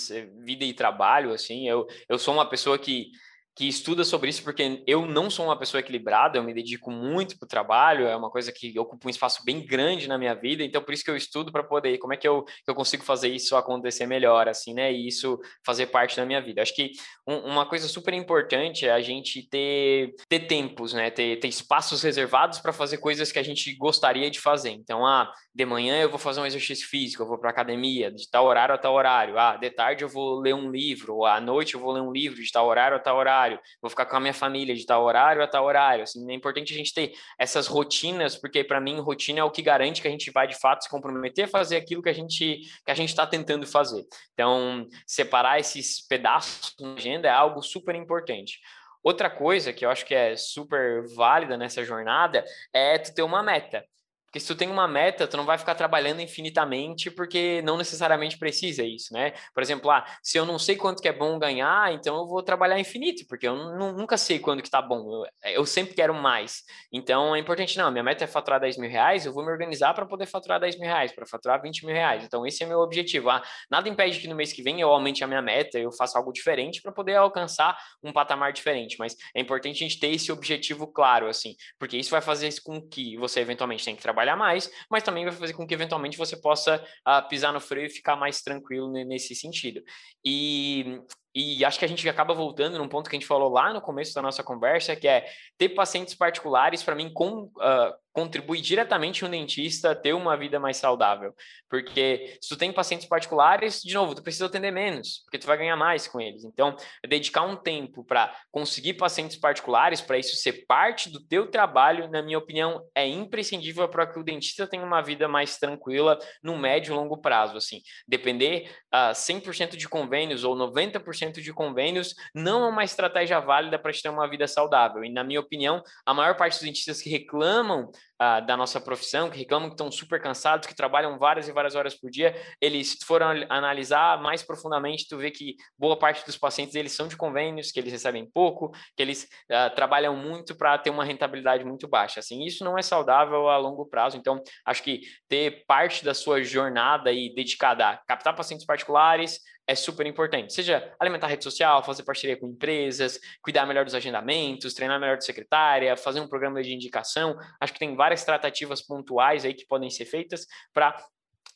[0.43, 3.11] vida e trabalho, assim, eu, eu sou uma pessoa que
[3.55, 7.38] que estuda sobre isso, porque eu não sou uma pessoa equilibrada, eu me dedico muito
[7.38, 10.62] para o trabalho, é uma coisa que ocupa um espaço bem grande na minha vida,
[10.62, 13.05] então por isso que eu estudo para poder, como é que eu, que eu consigo
[13.05, 14.92] fazer isso acontecer melhor, assim, né?
[14.92, 16.62] E isso fazer parte da minha vida.
[16.62, 16.92] Acho que
[17.26, 21.11] um, uma coisa super importante é a gente ter, ter tempos, né?
[21.11, 24.70] Ter, ter espaços reservados para fazer coisas que a gente gostaria de fazer.
[24.70, 28.30] Então, ah, de manhã eu vou fazer um exercício físico, eu vou para academia, de
[28.30, 29.38] tal horário a tal horário.
[29.38, 32.12] Ah, de tarde eu vou ler um livro, ou à noite eu vou ler um
[32.12, 34.84] livro, de tal horário a tal horário horário, vou ficar com a minha família de
[34.84, 36.03] tal horário a tal horário.
[36.03, 39.62] Assim, é importante a gente ter essas rotinas, porque para mim rotina é o que
[39.62, 42.61] garante que a gente vai de fato se comprometer a fazer aquilo que a gente
[42.84, 44.05] que a gente está tentando fazer.
[44.32, 48.59] Então, separar esses pedaços na agenda é algo super importante.
[49.03, 53.43] Outra coisa que eu acho que é super válida nessa jornada é tu ter uma
[53.43, 53.84] meta.
[54.31, 58.39] Porque se tu tem uma meta, tu não vai ficar trabalhando infinitamente, porque não necessariamente
[58.39, 59.33] precisa isso, né?
[59.53, 62.41] Por exemplo, ah, se eu não sei quanto que é bom ganhar, então eu vou
[62.41, 65.24] trabalhar infinito, porque eu nunca sei quando que tá bom.
[65.43, 66.62] Eu, eu, sempre quero mais.
[66.93, 69.95] Então é importante, não, minha meta é faturar 10 mil reais, eu vou me organizar
[69.95, 72.22] para poder faturar 10 mil reais, para faturar 20 mil reais.
[72.22, 73.31] Então esse é meu objetivo.
[73.31, 76.16] Ah, nada impede que no mês que vem eu aumente a minha meta, eu faça
[76.16, 78.95] algo diferente para poder alcançar um patamar diferente.
[78.97, 82.81] Mas é importante a gente ter esse objetivo claro, assim, porque isso vai fazer com
[82.81, 86.18] que você eventualmente tenha que trabalhar trabalhar mais, mas também vai fazer com que eventualmente
[86.18, 89.83] você possa uh, pisar no freio e ficar mais tranquilo nesse sentido.
[90.25, 91.01] E,
[91.35, 93.81] e acho que a gente acaba voltando num ponto que a gente falou lá no
[93.81, 95.26] começo da nossa conversa, que é
[95.57, 100.76] ter pacientes particulares, para mim, com, uh, contribui diretamente um dentista ter uma vida mais
[100.76, 101.33] saudável.
[101.68, 105.57] Porque se tu tem pacientes particulares, de novo, tu precisa atender menos, porque tu vai
[105.57, 106.45] ganhar mais com eles.
[106.45, 106.74] Então,
[107.07, 112.22] dedicar um tempo para conseguir pacientes particulares, para isso ser parte do teu trabalho, na
[112.22, 116.93] minha opinião, é imprescindível para que o dentista tenha uma vida mais tranquila no médio
[116.93, 117.57] e longo prazo.
[117.57, 123.41] Assim, depender uh, ah, 100% de convênios ou 90% de convênios não é uma estratégia
[123.41, 125.05] válida para te ter uma vida saudável.
[125.05, 127.91] E, na minha opinião, a maior parte dos dentistas que reclamam
[128.21, 131.75] uh, da nossa profissão, que reclamam que estão super cansados, que trabalham várias e várias
[131.75, 136.75] horas por dia, eles foram analisar mais profundamente, tu vê que boa parte dos pacientes
[136.75, 140.91] eles são de convênios, que eles recebem pouco, que eles uh, trabalham muito para ter
[140.91, 142.21] uma rentabilidade muito baixa.
[142.21, 144.16] Assim, isso não é saudável a longo prazo.
[144.16, 149.41] Então, acho que ter parte da sua jornada aí dedicada a captar pacientes particulares,
[149.71, 150.53] é super importante.
[150.53, 155.25] Seja alimentar rede social, fazer parceria com empresas, cuidar melhor dos agendamentos, treinar melhor de
[155.25, 157.39] secretária, fazer um programa de indicação.
[157.61, 160.96] Acho que tem várias tratativas pontuais aí que podem ser feitas para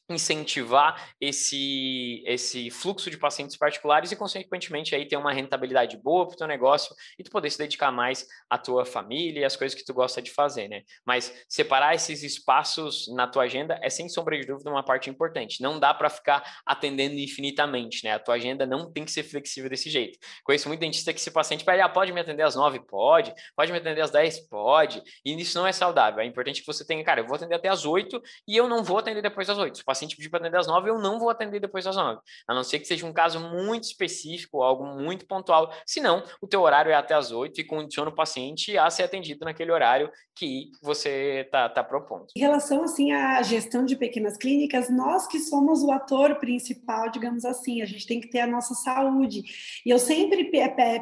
[0.09, 6.35] incentivar esse, esse fluxo de pacientes particulares e, consequentemente, aí ter uma rentabilidade boa para
[6.35, 9.77] o teu negócio e tu poder se dedicar mais à tua família e às coisas
[9.77, 10.83] que tu gosta de fazer, né?
[11.07, 15.63] Mas separar esses espaços na tua agenda é, sem sombra de dúvida, uma parte importante.
[15.63, 18.13] Não dá para ficar atendendo infinitamente, né?
[18.13, 20.19] A tua agenda não tem que ser flexível desse jeito.
[20.45, 22.81] Conheço muito dentista que se paciente pede, ah, pode me atender às nove?
[22.81, 23.33] Pode.
[23.57, 24.39] Pode me atender às dez?
[24.39, 25.03] Pode.
[25.25, 26.21] E isso não é saudável.
[26.21, 28.85] É importante que você tenha, cara, eu vou atender até às oito e eu não
[28.85, 31.61] vou atender depois das oito paciente pedir para atender às nove, eu não vou atender
[31.61, 32.21] depois das nove.
[32.47, 35.73] A não ser que seja um caso muito específico, algo muito pontual.
[35.87, 39.05] Se não, o teu horário é até às oito e condiciona o paciente a ser
[39.05, 42.27] atendido naquele horário que você está tá propondo.
[42.37, 47.45] Em relação, assim, à gestão de pequenas clínicas, nós que somos o ator principal, digamos
[47.45, 49.43] assim, a gente tem que ter a nossa saúde.
[49.87, 50.51] E eu sempre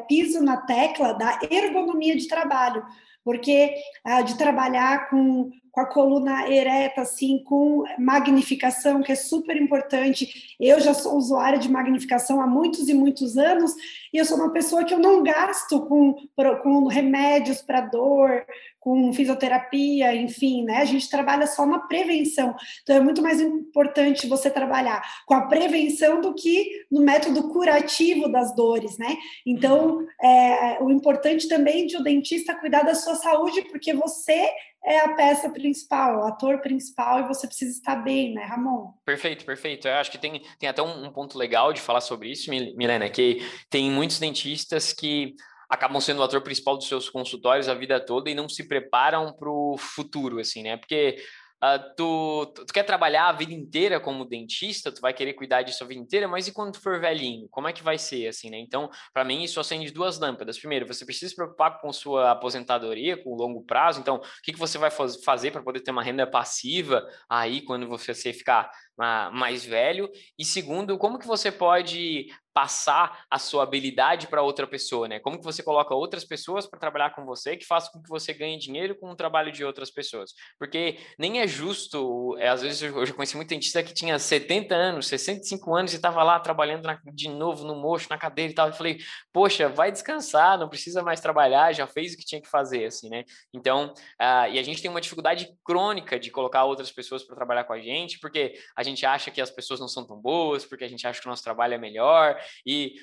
[0.09, 2.84] piso na tecla da ergonomia de trabalho,
[3.24, 3.74] porque
[4.05, 10.55] ah, de trabalhar com com a coluna ereta, assim, com magnificação, que é super importante.
[10.61, 13.73] Eu já sou usuária de magnificação há muitos e muitos anos,
[14.12, 16.14] e eu sou uma pessoa que eu não gasto com,
[16.62, 18.45] com remédios para dor,
[18.83, 20.78] com fisioterapia, enfim, né?
[20.78, 22.53] A gente trabalha só na prevenção.
[22.83, 28.28] Então é muito mais importante você trabalhar com a prevenção do que no método curativo
[28.28, 29.16] das dores, né?
[29.47, 34.51] Então é, o importante também de o dentista cuidar da sua saúde, porque você
[34.85, 38.91] é a peça principal, o ator principal, e você precisa estar bem, né, Ramon?
[39.05, 39.87] Perfeito, perfeito.
[39.87, 43.09] Eu acho que tem, tem até um, um ponto legal de falar sobre isso, Milena,
[43.09, 45.37] que tem muitos dentistas que
[45.73, 49.33] acabam sendo o ator principal dos seus consultórios a vida toda e não se preparam
[49.33, 50.77] para o futuro, assim, né?
[50.77, 51.16] Porque
[51.62, 55.85] Uh, tu, tu, quer trabalhar a vida inteira como dentista, tu vai querer cuidar disso
[55.85, 57.47] a vida inteira, mas e quando tu for velhinho?
[57.53, 58.59] Como é que vai ser, assim, né?
[58.59, 60.59] Então, para mim, isso acende duas lâmpadas.
[60.59, 64.01] Primeiro, você precisa se preocupar com sua aposentadoria, com o longo prazo.
[64.01, 67.87] Então, o que, que você vai fazer para poder ter uma renda passiva aí quando
[67.87, 70.11] você ficar mais velho?
[70.38, 75.18] E segundo, como que você pode passar a sua habilidade para outra pessoa, né?
[75.18, 78.32] Como que você coloca outras pessoas para trabalhar com você, que faz com que você
[78.32, 80.32] ganhe dinheiro com o trabalho de outras pessoas?
[80.59, 84.74] Porque nem é justo, é, às vezes eu já conheci muita dentista que tinha 70
[84.74, 88.55] anos, 65 anos e estava lá trabalhando na, de novo no mocho, na cadeira e
[88.55, 88.68] tal.
[88.68, 88.99] Eu falei,
[89.32, 93.09] poxa, vai descansar, não precisa mais trabalhar, já fez o que tinha que fazer, assim,
[93.09, 93.24] né?
[93.53, 97.64] Então, uh, e a gente tem uma dificuldade crônica de colocar outras pessoas para trabalhar
[97.64, 100.85] com a gente, porque a gente acha que as pessoas não são tão boas, porque
[100.85, 102.95] a gente acha que o nosso trabalho é melhor, e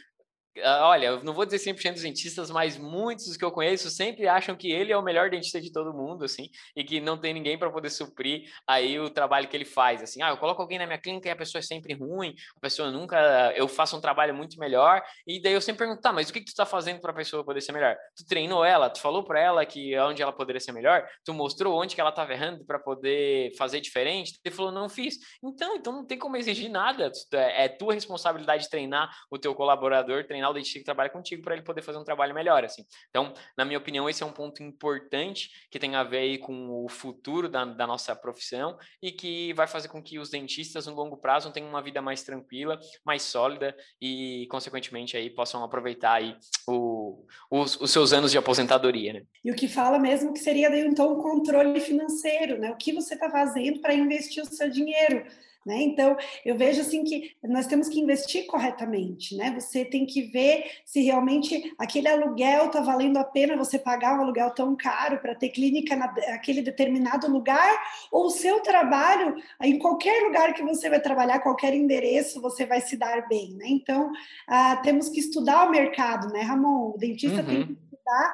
[0.58, 4.28] olha, eu não vou dizer 100% dos dentistas, mas muitos dos que eu conheço sempre
[4.28, 7.34] acham que ele é o melhor dentista de todo mundo, assim, e que não tem
[7.34, 10.22] ninguém para poder suprir aí o trabalho que ele faz, assim.
[10.22, 12.92] Ah, eu coloco alguém na minha clínica e a pessoa é sempre ruim, a pessoa
[12.92, 16.34] nunca, eu faço um trabalho muito melhor, e daí eu sempre pergunto, tá, mas o
[16.34, 17.96] que, que tu está fazendo para a pessoa poder ser melhor?
[18.16, 21.80] Tu treinou ela, tu falou para ela que onde ela poderia ser melhor, tu mostrou
[21.80, 25.18] onde que ela estava errando para poder fazer diferente, ele falou, não fiz.
[25.44, 30.26] Então, então não tem como exigir nada, é, é tua responsabilidade treinar o teu colaborador,
[30.26, 32.84] treinar o dentista que trabalha contigo para ele poder fazer um trabalho melhor, assim.
[33.10, 36.84] Então, na minha opinião, esse é um ponto importante que tem a ver aí com
[36.84, 40.94] o futuro da, da nossa profissão e que vai fazer com que os dentistas, no
[40.94, 46.36] longo prazo, tenham uma vida mais tranquila, mais sólida e, consequentemente, aí possam aproveitar aí
[46.68, 49.24] o, os, os seus anos de aposentadoria, né?
[49.44, 52.72] E o que fala mesmo que seria, então, o controle financeiro, né?
[52.72, 55.26] O que você está fazendo para investir o seu dinheiro?
[55.70, 55.84] Né?
[55.84, 59.52] Então, eu vejo assim que nós temos que investir corretamente, né?
[59.60, 64.24] Você tem que ver se realmente aquele aluguel está valendo a pena você pagar um
[64.24, 70.24] aluguel tão caro para ter clínica naquele determinado lugar, ou o seu trabalho, em qualquer
[70.24, 73.68] lugar que você vai trabalhar, qualquer endereço, você vai se dar bem, né?
[73.68, 74.12] Então,
[74.48, 76.94] ah, temos que estudar o mercado, né, Ramon?
[76.96, 77.46] O dentista uhum.
[77.46, 78.34] tem que estudar,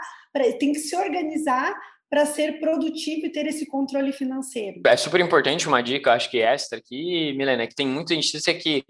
[0.58, 1.76] tem que se organizar
[2.16, 4.80] para ser produtivo e ter esse controle financeiro.
[4.88, 8.86] É super importante uma dica, acho que extra aqui, Milena, que tem muita gente que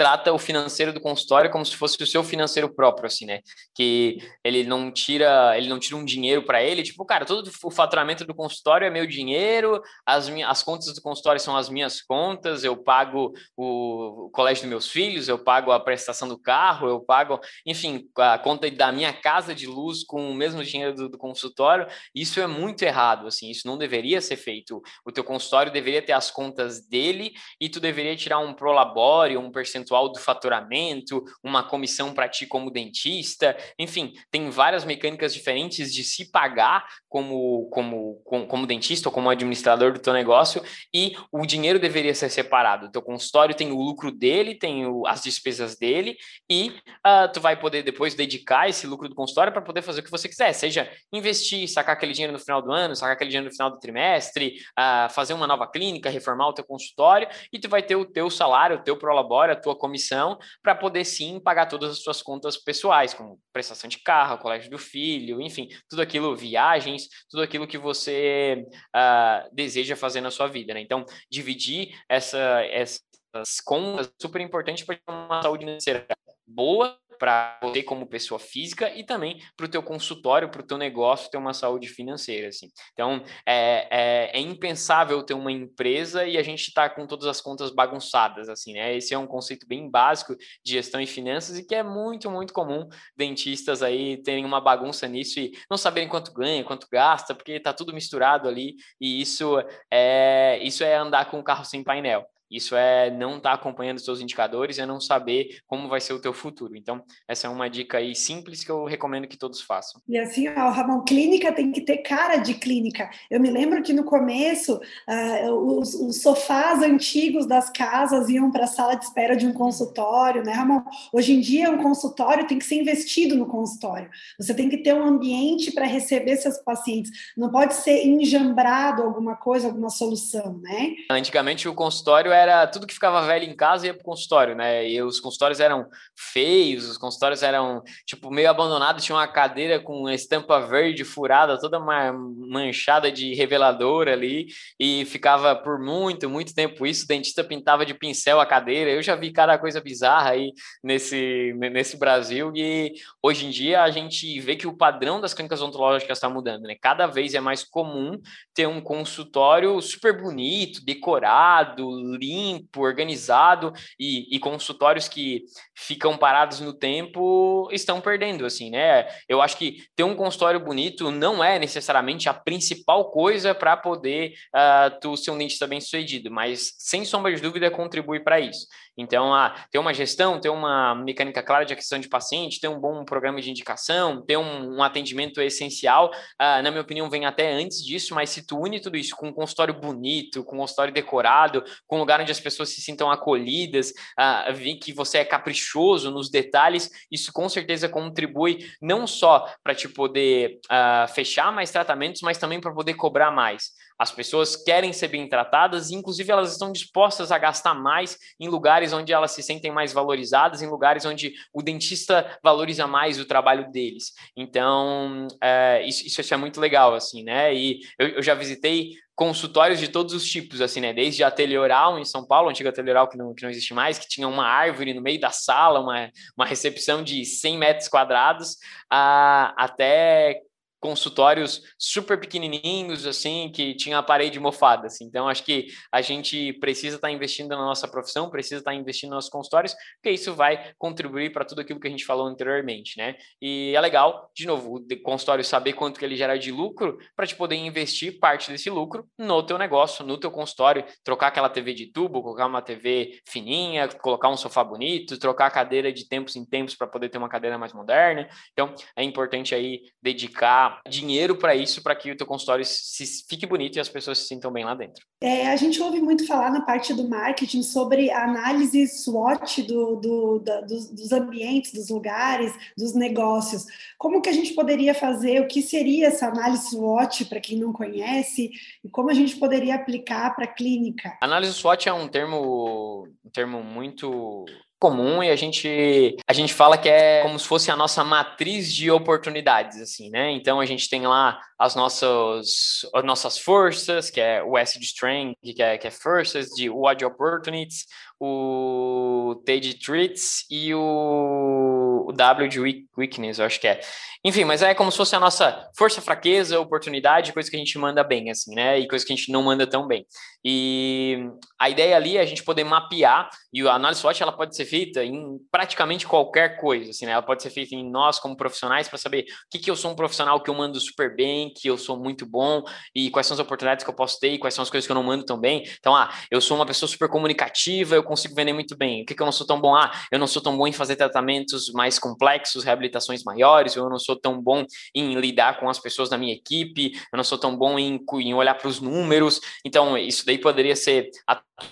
[0.00, 3.40] trata o financeiro do consultório como se fosse o seu financeiro próprio, assim, né?
[3.74, 7.70] Que ele não tira, ele não tira um dinheiro para ele, tipo, cara, todo o
[7.70, 12.00] faturamento do consultório é meu dinheiro, as minhas, as contas do consultório são as minhas
[12.00, 16.98] contas, eu pago o colégio dos meus filhos, eu pago a prestação do carro, eu
[16.98, 21.18] pago, enfim, a conta da minha casa de luz com o mesmo dinheiro do, do
[21.18, 21.86] consultório.
[22.14, 24.80] Isso é muito errado, assim, isso não deveria ser feito.
[25.04, 29.52] O teu consultório deveria ter as contas dele e tu deveria tirar um prolabore, um
[29.52, 35.92] percentual percentual do faturamento, uma comissão para ti como dentista, enfim, tem várias mecânicas diferentes
[35.92, 40.62] de se pagar como, como, como, como dentista ou como administrador do teu negócio
[40.94, 42.86] e o dinheiro deveria ser separado.
[42.86, 46.16] O teu consultório tem o lucro dele, tem o, as despesas dele
[46.48, 46.68] e
[47.06, 50.10] uh, tu vai poder depois dedicar esse lucro do consultório para poder fazer o que
[50.10, 53.54] você quiser, seja investir, sacar aquele dinheiro no final do ano, sacar aquele dinheiro no
[53.54, 57.82] final do trimestre, uh, fazer uma nova clínica, reformar o teu consultório e tu vai
[57.82, 61.90] ter o teu salário, o teu prolabore, a tua comissão para poder sim pagar todas
[61.92, 67.08] as tuas contas pessoais, como prestação de carro, colégio do filho, enfim, tudo aquilo, viagens,
[67.28, 68.64] tudo aquilo que você
[68.94, 70.80] uh, deseja fazer na sua vida, né?
[70.80, 76.06] Então, dividir essa, essas contas é super importante para ter uma saúde financeira
[76.46, 80.78] boa para você como pessoa física e também para o teu consultório, para o teu
[80.78, 82.70] negócio ter uma saúde financeira, assim.
[82.94, 87.38] Então, é, é, é impensável ter uma empresa e a gente está com todas as
[87.38, 88.96] contas bagunçadas, assim, né?
[88.96, 92.54] Esse é um conceito bem básico de gestão e finanças e que é muito, muito
[92.54, 97.52] comum dentistas aí terem uma bagunça nisso e não saberem quanto ganha, quanto gasta, porque
[97.52, 99.62] está tudo misturado ali e isso
[99.92, 102.26] é, isso é andar com o carro sem painel.
[102.50, 106.12] Isso é não estar tá acompanhando os seus indicadores, é não saber como vai ser
[106.12, 106.76] o teu futuro.
[106.76, 110.00] Então, essa é uma dica aí simples que eu recomendo que todos façam.
[110.08, 113.08] E assim, ó, Ramon, clínica tem que ter cara de clínica.
[113.30, 118.64] Eu me lembro que no começo, uh, os, os, sofás antigos das casas iam para
[118.64, 120.82] a sala de espera de um consultório, né, Ramon?
[121.12, 124.10] Hoje em dia, um consultório tem que ser investido no consultório.
[124.38, 127.10] Você tem que ter um ambiente para receber seus pacientes.
[127.36, 130.94] Não pode ser enjambrado alguma coisa, alguma solução, né?
[131.10, 134.88] Antigamente, o consultório era era tudo que ficava velho em casa ia pro consultório, né?
[134.88, 135.86] E os consultórios eram
[136.16, 141.78] feios, os consultórios eram tipo meio abandonados, tinha uma cadeira com estampa verde furada, toda
[141.80, 144.46] manchada de revelador ali
[144.78, 148.90] e ficava por muito, muito tempo isso, o dentista pintava de pincel a cadeira.
[148.90, 153.90] Eu já vi cada coisa bizarra aí nesse nesse Brasil e hoje em dia a
[153.90, 156.76] gente vê que o padrão das clínicas odontológicas está mudando, né?
[156.80, 158.18] Cada vez é mais comum
[158.54, 165.44] ter um consultório super bonito, decorado, lindo, limpo, organizado e, e, consultórios que
[165.76, 169.06] ficam parados no tempo estão perdendo, assim, né?
[169.28, 174.34] Eu acho que ter um consultório bonito não é necessariamente a principal coisa para poder
[174.54, 178.66] uh, tu ser um dentista bem sucedido, mas sem sombra de dúvida contribui para isso.
[179.00, 182.78] Então, ah, ter uma gestão, ter uma mecânica clara de aquisição de paciente, ter um
[182.78, 187.52] bom programa de indicação, ter um, um atendimento essencial, ah, na minha opinião, vem até
[187.52, 190.92] antes disso, mas se tu une tudo isso com um consultório bonito, com um consultório
[190.92, 194.46] decorado, com um lugar onde as pessoas se sintam acolhidas, ah,
[194.80, 200.58] que você é caprichoso nos detalhes, isso com certeza contribui não só para te poder
[200.68, 203.70] ah, fechar mais tratamentos, mas também para poder cobrar mais.
[204.00, 208.48] As pessoas querem ser bem tratadas e, inclusive, elas estão dispostas a gastar mais em
[208.48, 213.26] lugares onde elas se sentem mais valorizadas, em lugares onde o dentista valoriza mais o
[213.26, 214.14] trabalho deles.
[214.34, 217.54] Então, é, isso, isso é muito legal, assim, né?
[217.54, 220.94] E eu, eu já visitei consultórios de todos os tipos, assim, né?
[220.94, 223.74] Desde a ateliê oral em São Paulo, antiga ateliê oral que não, que não existe
[223.74, 227.86] mais, que tinha uma árvore no meio da sala, uma, uma recepção de 100 metros
[227.86, 228.56] quadrados,
[228.90, 230.40] a, até
[230.80, 235.04] consultórios super pequenininhos, assim, que tinha a parede mofada, assim.
[235.04, 238.76] Então, acho que a gente precisa estar tá investindo na nossa profissão, precisa estar tá
[238.76, 242.26] investindo nos nossos consultórios, porque isso vai contribuir para tudo aquilo que a gente falou
[242.26, 243.16] anteriormente, né?
[243.40, 247.26] E é legal, de novo, o consultório saber quanto que ele gera de lucro para
[247.26, 251.74] te poder investir parte desse lucro no teu negócio, no teu consultório, trocar aquela TV
[251.74, 256.36] de tubo, colocar uma TV fininha, colocar um sofá bonito, trocar a cadeira de tempos
[256.36, 258.28] em tempos para poder ter uma cadeira mais moderna.
[258.52, 263.46] Então, é importante aí dedicar dinheiro para isso, para que o teu consultório se, fique
[263.46, 265.04] bonito e as pessoas se sintam bem lá dentro.
[265.22, 269.96] É, a gente ouve muito falar na parte do marketing sobre a análise SWOT do,
[269.96, 273.66] do, dos, dos ambientes, dos lugares, dos negócios.
[273.98, 275.40] Como que a gente poderia fazer?
[275.40, 278.50] O que seria essa análise SWOT para quem não conhece?
[278.84, 281.16] E como a gente poderia aplicar para a clínica?
[281.20, 284.44] Análise SWOT é um termo, um termo muito
[284.80, 288.72] comum e a gente a gente fala que é como se fosse a nossa matriz
[288.72, 290.30] de oportunidades assim, né?
[290.32, 294.86] Então a gente tem lá as nossas as nossas forças, que é o S de
[294.86, 297.84] strength, que é que é forças de what opportunities,
[298.18, 302.60] o T de treats e o, o W de
[302.96, 303.80] weakness, eu acho que é.
[304.22, 307.78] Enfim, mas é como se fosse a nossa força, fraqueza, oportunidade, coisa que a gente
[307.78, 308.78] manda bem, assim, né?
[308.78, 310.04] E coisa que a gente não manda tão bem.
[310.44, 314.54] E a ideia ali é a gente poder mapear, e a análise SWOT ela pode
[314.54, 317.12] ser feita em praticamente qualquer coisa, assim, né?
[317.12, 319.90] Ela pode ser feita em nós como profissionais para saber o que, que eu sou
[319.90, 322.62] um profissional que eu mando super bem, que eu sou muito bom
[322.94, 324.92] e quais são as oportunidades que eu posso ter e quais são as coisas que
[324.92, 325.64] eu não mando tão bem.
[325.78, 329.02] Então, ah, eu sou uma pessoa super comunicativa, eu consigo vender muito bem.
[329.02, 329.74] O que, que eu não sou tão bom?
[329.74, 333.98] Ah, eu não sou tão bom em fazer tratamentos mais complexos, reabilitações maiores, eu não
[333.98, 334.64] sou tão bom
[334.94, 338.34] em lidar com as pessoas da minha equipe, eu não sou tão bom em, em
[338.34, 339.40] olhar para os números.
[339.64, 341.10] Então, isso daí poderia ser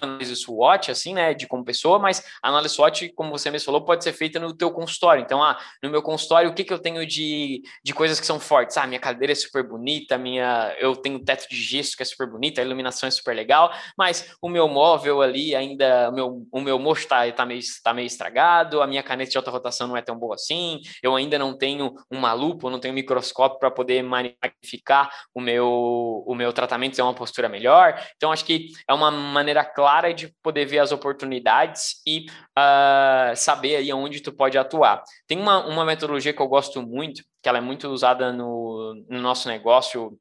[0.01, 3.84] análise SWOT, assim, né, de como pessoa, mas a análise SWOT, como você mesmo falou,
[3.84, 5.22] pode ser feita no teu consultório.
[5.22, 8.39] Então, ah, no meu consultório, o que, que eu tenho de, de coisas que são
[8.39, 8.76] fortes?
[8.76, 12.28] Ah, minha cadeira é super bonita, minha, eu tenho teto de gesso que é super
[12.28, 16.61] bonita, a iluminação é super legal, mas o meu móvel ali ainda, o meu, o
[16.61, 19.97] meu mocho está tá meio, tá meio estragado, a minha caneta de alta rotação não
[19.97, 23.70] é tão boa assim, eu ainda não tenho uma lupa, não tenho um microscópio para
[23.70, 28.01] poder magnificar o meu, o meu tratamento, ter uma postura melhor.
[28.16, 32.26] Então, acho que é uma maneira clara de poder ver as oportunidades e
[32.59, 35.05] uh, saber aí onde tu pode atuar.
[35.24, 39.20] Tem uma, uma metodologia que eu gosto muito, que ela é muito usada no, no
[39.20, 40.18] nosso negócio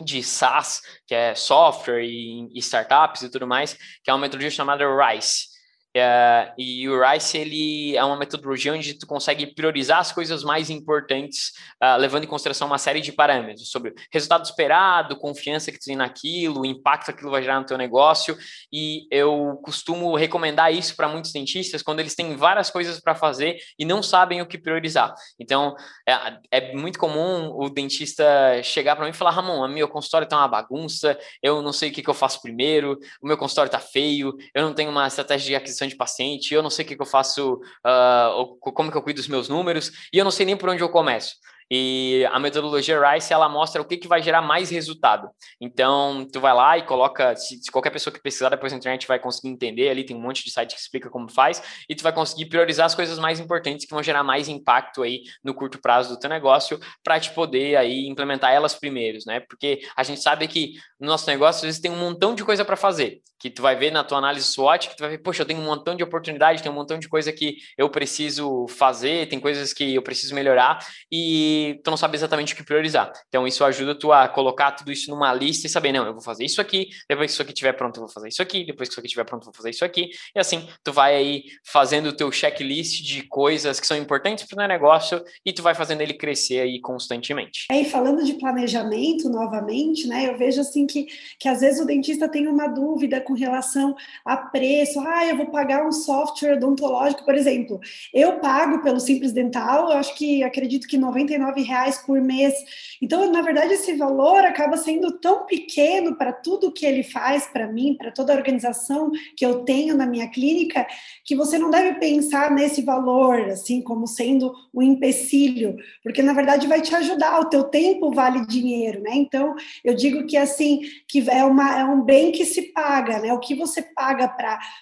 [0.00, 4.50] de SaaS, que é software e, e, startups e tudo mais, que é uma metodologia
[4.50, 5.49] chamada RISE.
[5.96, 10.70] Uh, e o RICE ele é uma metodologia onde tu consegue priorizar as coisas mais
[10.70, 15.86] importantes, uh, levando em consideração uma série de parâmetros sobre resultado esperado, confiança que tu
[15.86, 18.38] tem naquilo, impacto que aquilo vai gerar no teu negócio.
[18.72, 23.58] E eu costumo recomendar isso para muitos dentistas quando eles têm várias coisas para fazer
[23.76, 25.12] e não sabem o que priorizar.
[25.40, 25.74] Então
[26.06, 28.24] é, é muito comum o dentista
[28.62, 31.92] chegar para mim e falar: Ramon, meu consultório está uma bagunça, eu não sei o
[31.92, 35.48] que, que eu faço primeiro, o meu consultório está feio, eu não tenho uma estratégia
[35.48, 35.56] de
[35.88, 39.20] de paciente, eu não sei o que, que eu faço, uh, como que eu cuido
[39.20, 41.34] dos meus números, e eu não sei nem por onde eu começo.
[41.70, 45.28] E a metodologia RICE, ela mostra o que, que vai gerar mais resultado.
[45.60, 49.06] Então, tu vai lá e coloca, se, se, qualquer pessoa que pesquisar depois na internet
[49.06, 52.02] vai conseguir entender, ali tem um monte de site que explica como faz, e tu
[52.02, 55.80] vai conseguir priorizar as coisas mais importantes que vão gerar mais impacto aí no curto
[55.80, 59.40] prazo do teu negócio, para te poder aí implementar elas primeiros, né?
[59.40, 62.64] Porque a gente sabe que no nosso negócio, às vezes tem um montão de coisa
[62.64, 65.42] para fazer, que tu vai ver na tua análise SWOT, que tu vai ver, poxa,
[65.42, 69.28] eu tenho um montão de oportunidade, tem um montão de coisa que eu preciso fazer,
[69.28, 73.12] tem coisas que eu preciso melhorar, e tu não sabe exatamente o que priorizar.
[73.28, 76.22] Então, isso ajuda tu a colocar tudo isso numa lista e saber, não, eu vou
[76.22, 78.88] fazer isso aqui, depois que isso aqui estiver pronto, eu vou fazer isso aqui, depois
[78.88, 80.10] que isso aqui estiver pronto, eu vou fazer isso aqui.
[80.34, 84.64] E assim, tu vai aí fazendo o teu checklist de coisas que são importantes para
[84.64, 87.66] o negócio e tu vai fazendo ele crescer aí constantemente.
[87.70, 91.06] É, e falando de planejamento novamente, né, eu vejo assim que,
[91.38, 95.00] que às vezes o dentista tem uma dúvida com relação a preço.
[95.00, 97.80] Ah, eu vou pagar um software odontológico, por exemplo.
[98.12, 102.54] Eu pago pelo Simples Dental, eu acho que acredito que 99 reais por mês.
[103.00, 107.66] Então, na verdade, esse valor acaba sendo tão pequeno para tudo que ele faz para
[107.66, 110.86] mim, para toda a organização que eu tenho na minha clínica,
[111.24, 116.66] que você não deve pensar nesse valor assim como sendo um empecilho, porque na verdade
[116.66, 117.40] vai te ajudar.
[117.40, 119.12] O teu tempo vale dinheiro, né?
[119.14, 123.32] Então, eu digo que assim que é uma é um bem que se paga, né?
[123.32, 124.28] O que você paga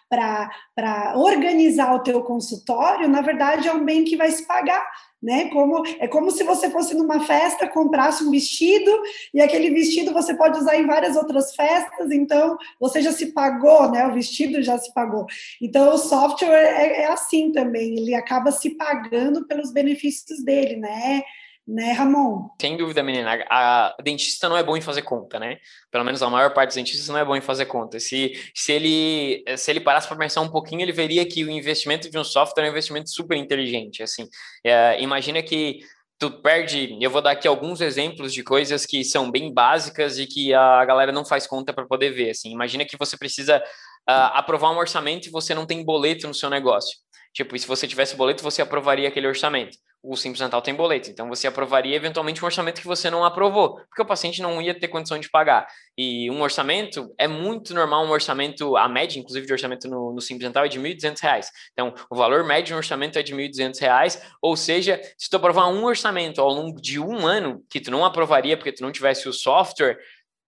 [0.08, 4.84] para organizar o teu consultório, na verdade, é um bem que vai se pagar
[5.22, 5.48] né?
[5.50, 8.90] Como é como se você fosse numa festa, comprasse um vestido
[9.34, 13.90] e aquele vestido você pode usar em várias outras festas, então você já se pagou,
[13.90, 14.06] né?
[14.06, 15.26] O vestido já se pagou.
[15.60, 21.22] Então o software é, é assim também, ele acaba se pagando pelos benefícios dele, né?
[21.68, 22.48] Né, Ramon?
[22.58, 23.44] Sem dúvida, menina.
[23.50, 25.58] A dentista não é bom em fazer conta, né?
[25.90, 28.00] Pelo menos a maior parte dos dentistas não é bom em fazer conta.
[28.00, 32.10] Se, se ele se ele parasse para pensar um pouquinho, ele veria que o investimento
[32.10, 34.02] de um software é um investimento super inteligente.
[34.02, 34.26] Assim,
[34.64, 35.80] é, imagina que
[36.18, 36.96] tu perde.
[37.02, 40.82] Eu vou dar aqui alguns exemplos de coisas que são bem básicas e que a
[40.86, 42.30] galera não faz conta para poder ver.
[42.30, 46.34] Assim, imagina que você precisa uh, aprovar um orçamento e você não tem boleto no
[46.34, 46.96] seu negócio.
[47.34, 51.10] Tipo, se você tivesse boleto, você aprovaria aquele orçamento o Simples Natal tem boleto.
[51.10, 54.78] Então você aprovaria eventualmente um orçamento que você não aprovou, porque o paciente não ia
[54.78, 55.66] ter condição de pagar.
[55.96, 60.20] E um orçamento é muito normal, um orçamento, a média, inclusive, de orçamento no, no
[60.20, 61.46] Simples Natal é de R$ 1.200.
[61.72, 65.36] Então, o valor médio de um orçamento é de R$ 1.200, ou seja, se tu
[65.36, 68.92] aprovar um orçamento ao longo de um ano, que tu não aprovaria porque tu não
[68.92, 69.98] tivesse o software,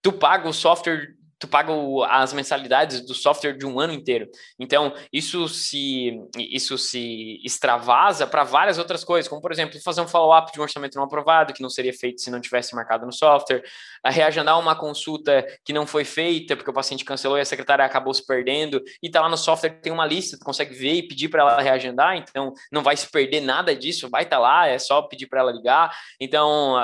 [0.02, 4.28] tu paga o software tu paga o, as mensalidades do software de um ano inteiro.
[4.58, 10.06] Então, isso se, isso se extravasa para várias outras coisas, como, por exemplo, fazer um
[10.06, 13.12] follow-up de um orçamento não aprovado, que não seria feito se não tivesse marcado no
[13.12, 13.64] software,
[14.04, 18.12] reagendar uma consulta que não foi feita porque o paciente cancelou e a secretária acabou
[18.12, 21.30] se perdendo, e está lá no software tem uma lista, tu consegue ver e pedir
[21.30, 24.78] para ela reagendar, então não vai se perder nada disso, vai estar tá lá, é
[24.78, 25.90] só pedir para ela ligar.
[26.20, 26.74] Então,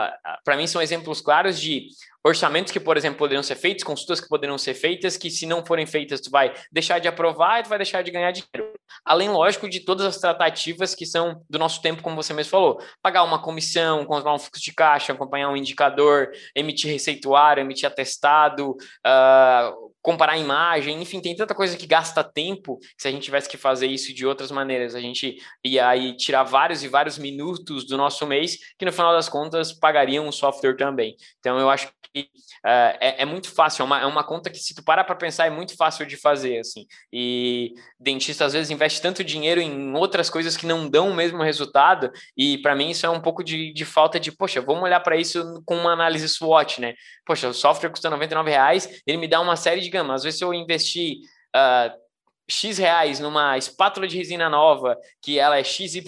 [0.42, 1.88] para mim, são exemplos claros de
[2.26, 5.64] orçamentos que, por exemplo, poderiam ser feitos, consultas que poderiam ser feitas, que se não
[5.64, 8.72] forem feitas, tu vai deixar de aprovar e tu vai deixar de ganhar dinheiro.
[9.04, 12.80] Além, lógico, de todas as tratativas que são do nosso tempo, como você mesmo falou,
[13.00, 18.70] pagar uma comissão, controlar um fluxo de caixa, acompanhar um indicador, emitir receituário, emitir atestado,
[18.70, 23.24] uh, comparar a imagem, enfim, tem tanta coisa que gasta tempo que se a gente
[23.24, 27.18] tivesse que fazer isso de outras maneiras, a gente ia aí tirar vários e vários
[27.18, 31.16] minutos do nosso mês que no final das contas pagariam o software também.
[31.40, 34.58] Então eu acho que uh, é, é, muito fácil, é uma, é uma conta que
[34.58, 36.86] se tu parar para pensar é muito fácil de fazer, assim.
[37.12, 41.42] E dentista às vezes investe tanto dinheiro em outras coisas que não dão o mesmo
[41.42, 45.00] resultado e para mim isso é um pouco de, de falta de, poxa, vamos olhar
[45.00, 46.94] para isso com uma análise SWOT, né?
[47.24, 50.14] Poxa, o software custa 99 reais, ele me dá uma série de gama.
[50.14, 51.18] Às vezes, eu investir
[51.54, 52.06] uh,
[52.48, 56.04] X reais numa espátula de resina nova, que ela é XYZ,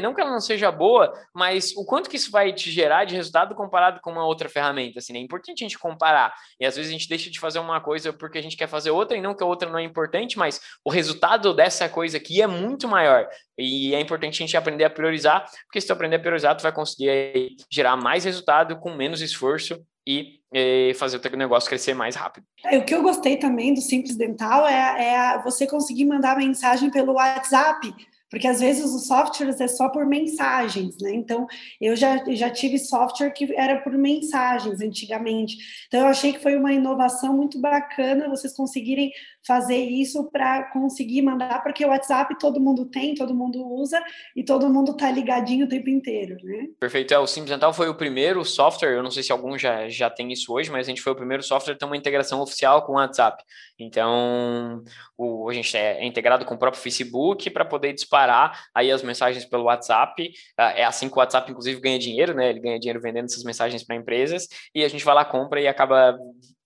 [0.00, 3.14] não que ela não seja boa, mas o quanto que isso vai te gerar de
[3.14, 5.18] resultado comparado com uma outra ferramenta, assim, né?
[5.18, 6.32] É importante a gente comparar.
[6.58, 8.90] E às vezes a gente deixa de fazer uma coisa porque a gente quer fazer
[8.90, 12.40] outra e não que a outra não é importante, mas o resultado dessa coisa aqui
[12.40, 13.28] é muito maior.
[13.58, 16.62] E é importante a gente aprender a priorizar, porque se tu aprender a priorizar, tu
[16.62, 21.94] vai conseguir gerar mais resultado com menos esforço e, e fazer o teu negócio crescer
[21.94, 22.46] mais rápido.
[22.64, 26.90] É, o que eu gostei também do Simples Dental é, é você conseguir mandar mensagem
[26.90, 27.92] pelo WhatsApp
[28.32, 31.12] porque às vezes os softwares é só por mensagens, né?
[31.14, 31.46] Então,
[31.78, 35.58] eu já, já tive software que era por mensagens antigamente.
[35.86, 39.12] Então, eu achei que foi uma inovação muito bacana vocês conseguirem
[39.46, 44.02] fazer isso para conseguir mandar, porque o WhatsApp todo mundo tem, todo mundo usa
[44.36, 46.68] e todo mundo tá ligadinho o tempo inteiro, né?
[46.78, 47.12] Perfeito.
[47.12, 50.08] É, o Simples Dental foi o primeiro software, eu não sei se algum já, já
[50.08, 52.82] tem isso hoje, mas a gente foi o primeiro software a ter uma integração oficial
[52.86, 53.42] com o WhatsApp.
[53.78, 54.84] Então,
[55.16, 59.02] o, a gente é, é integrado com o próprio Facebook para poder disparar aí as
[59.02, 60.32] mensagens pelo WhatsApp.
[60.56, 62.50] Ah, é assim que o WhatsApp, inclusive, ganha dinheiro, né?
[62.50, 65.66] Ele ganha dinheiro vendendo essas mensagens para empresas e a gente vai lá, compra e
[65.66, 66.16] acaba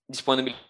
[0.09, 0.67] disponibilizando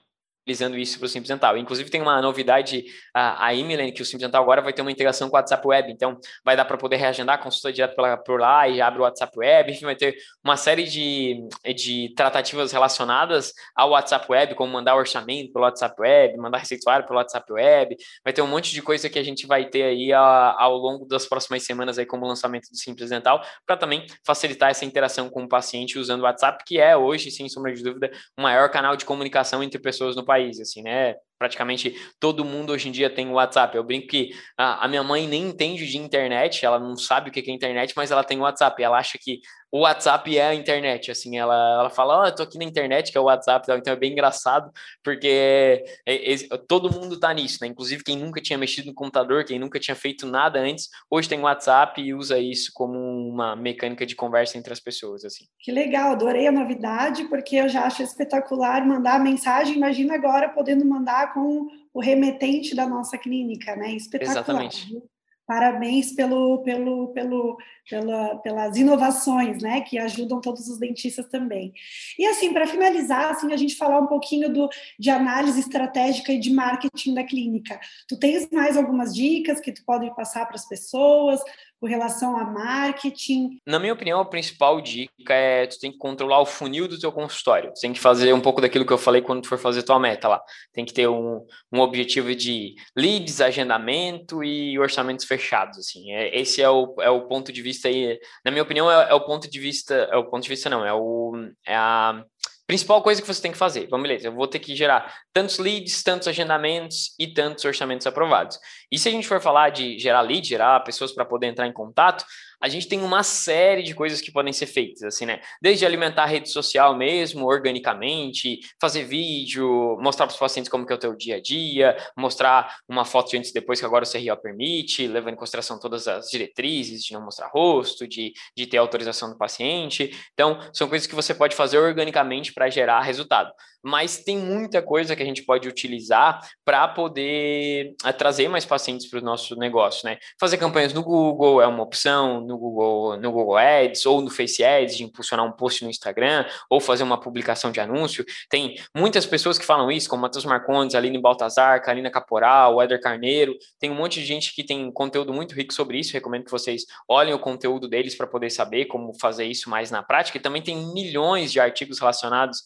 [0.48, 1.58] utilizando isso para o Simples Dental.
[1.58, 3.54] Inclusive, tem uma novidade, a, a
[3.92, 6.56] que o Simples Dental agora vai ter uma integração com o WhatsApp Web, então vai
[6.56, 9.74] dar para poder reagendar a consulta direto pela, por lá e abre o WhatsApp Web,
[9.74, 11.46] enfim, vai ter uma série de,
[11.76, 17.20] de tratativas relacionadas ao WhatsApp Web, como mandar orçamento pelo WhatsApp Web, mandar receituário pelo
[17.20, 20.56] WhatsApp Web, vai ter um monte de coisa que a gente vai ter aí a,
[20.58, 24.86] ao longo das próximas semanas aí como lançamento do Simples Dental, para também facilitar essa
[24.86, 28.42] interação com o paciente usando o WhatsApp, que é hoje, sem sombra de dúvida, o
[28.42, 31.16] maior canal de comunicação entre pessoas no país país, assim, né?
[31.38, 33.76] Praticamente todo mundo hoje em dia tem WhatsApp.
[33.76, 37.34] Eu brinco que a, a minha mãe nem entende de internet, ela não sabe o
[37.34, 38.82] que é internet, mas ela tem WhatsApp.
[38.82, 39.40] Ela acha que
[39.72, 42.64] o WhatsApp é a internet, assim, ela, ela fala, ó, oh, eu tô aqui na
[42.64, 44.72] internet, que é o WhatsApp, então é bem engraçado,
[45.04, 47.68] porque é, é, todo mundo tá nisso, né?
[47.68, 51.40] Inclusive quem nunca tinha mexido no computador, quem nunca tinha feito nada antes, hoje tem
[51.40, 55.46] WhatsApp e usa isso como uma mecânica de conversa entre as pessoas, assim.
[55.60, 60.86] Que legal, adorei a novidade, porque eu já acho espetacular mandar mensagem, imagina agora podendo
[60.86, 63.92] mandar com o remetente da nossa clínica, né?
[63.92, 64.66] Espetacular.
[64.66, 65.02] Exatamente.
[65.48, 67.58] Parabéns pelo, pelo, pelo,
[67.90, 71.74] pela, pelas inovações, né, que ajudam todos os dentistas também.
[72.20, 74.68] E assim, para finalizar, assim, a gente falar um pouquinho do,
[75.00, 77.80] de análise estratégica e de marketing da clínica.
[78.10, 81.40] Tu tens mais algumas dicas que tu pode passar para as pessoas?
[81.80, 83.60] Com relação a marketing?
[83.66, 87.12] Na minha opinião, a principal dica é tu tem que controlar o funil do teu
[87.12, 87.72] consultório.
[87.74, 90.00] Tu tem que fazer um pouco daquilo que eu falei quando tu for fazer tua
[90.00, 90.42] meta lá.
[90.74, 95.78] Tem que ter um, um objetivo de leads, agendamento e orçamentos fechados.
[95.78, 96.12] Assim.
[96.12, 98.20] É, esse é o, é o ponto de vista aí.
[98.44, 99.94] Na minha opinião, é, é o ponto de vista.
[100.12, 100.86] É o ponto de vista, não.
[100.86, 101.34] É, o,
[101.66, 102.24] é a
[102.68, 103.88] principal coisa que você tem que fazer.
[103.90, 108.60] Vamos, beleza, eu vou ter que gerar tantos leads, tantos agendamentos e tantos orçamentos aprovados.
[108.92, 111.74] E se a gente for falar de gerar lead, gerar pessoas para poder entrar em
[111.74, 112.26] contato,
[112.62, 115.42] a gente tem uma série de coisas que podem ser feitas, assim, né?
[115.62, 120.92] Desde alimentar a rede social mesmo, organicamente, fazer vídeo, mostrar para os pacientes como que
[120.92, 124.06] é o teu dia a dia, mostrar uma foto de antes e depois que agora
[124.06, 128.66] o CRO permite, levando em consideração todas as diretrizes de não mostrar rosto, de, de
[128.66, 130.12] ter autorização do paciente.
[130.34, 133.52] Então, são coisas que você pode fazer organicamente para gerar resultado
[133.84, 139.10] mas tem muita coisa que a gente pode utilizar para poder eh, trazer mais pacientes
[139.10, 140.18] para o nosso negócio, né?
[140.40, 144.64] Fazer campanhas no Google é uma opção, no Google, no Google Ads ou no Face
[144.64, 148.26] Ads, de impulsionar um post no Instagram ou fazer uma publicação de anúncio.
[148.50, 153.56] Tem muitas pessoas que falam isso, como Matheus Marcondes, Aline Baltazar, Karina Caporal, Éder Carneiro.
[153.80, 156.14] Tem um monte de gente que tem conteúdo muito rico sobre isso.
[156.14, 160.04] Recomendo que vocês olhem o conteúdo deles para poder saber como fazer isso mais na
[160.04, 160.38] prática.
[160.38, 162.64] E também tem milhões de artigos relacionados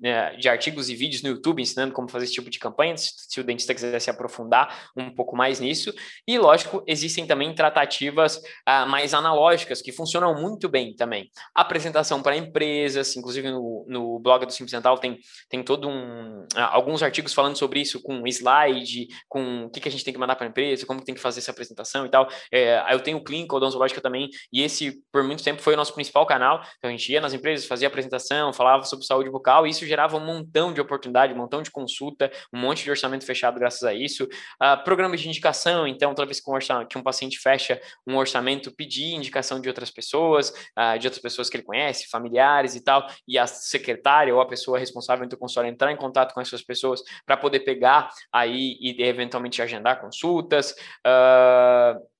[0.00, 0.05] né,
[0.38, 3.44] de artigos e vídeos no YouTube ensinando como fazer esse tipo de campanha, se o
[3.44, 5.92] dentista quiser se aprofundar um pouco mais nisso.
[6.26, 11.30] E, lógico, existem também tratativas uh, mais analógicas que funcionam muito bem também.
[11.54, 16.46] Apresentação para empresas, inclusive no, no blog do Simples Dental tem, tem todo um uh,
[16.70, 20.20] alguns artigos falando sobre isso com slide, com o que, que a gente tem que
[20.20, 22.28] mandar para a empresa, como tem que fazer essa apresentação e tal.
[22.52, 25.94] É, eu tenho o Clínica Odontológica também, e esse, por muito tempo, foi o nosso
[25.94, 26.60] principal canal.
[26.78, 30.16] Então, a gente ia nas empresas, fazia apresentação, falava sobre saúde bucal, e isso gerava
[30.16, 33.94] um montão de oportunidade, um montão de consulta, um monte de orçamento fechado graças a
[33.94, 34.24] isso.
[34.24, 38.74] Uh, programas de indicação, então, toda vez que um, que um paciente fecha um orçamento,
[38.74, 43.06] pedir indicação de outras pessoas, uh, de outras pessoas que ele conhece, familiares e tal,
[43.26, 47.02] e a secretária ou a pessoa responsável do consultório entrar em contato com essas pessoas
[47.24, 50.72] para poder pegar aí e eventualmente agendar consultas.
[51.06, 52.15] Uh,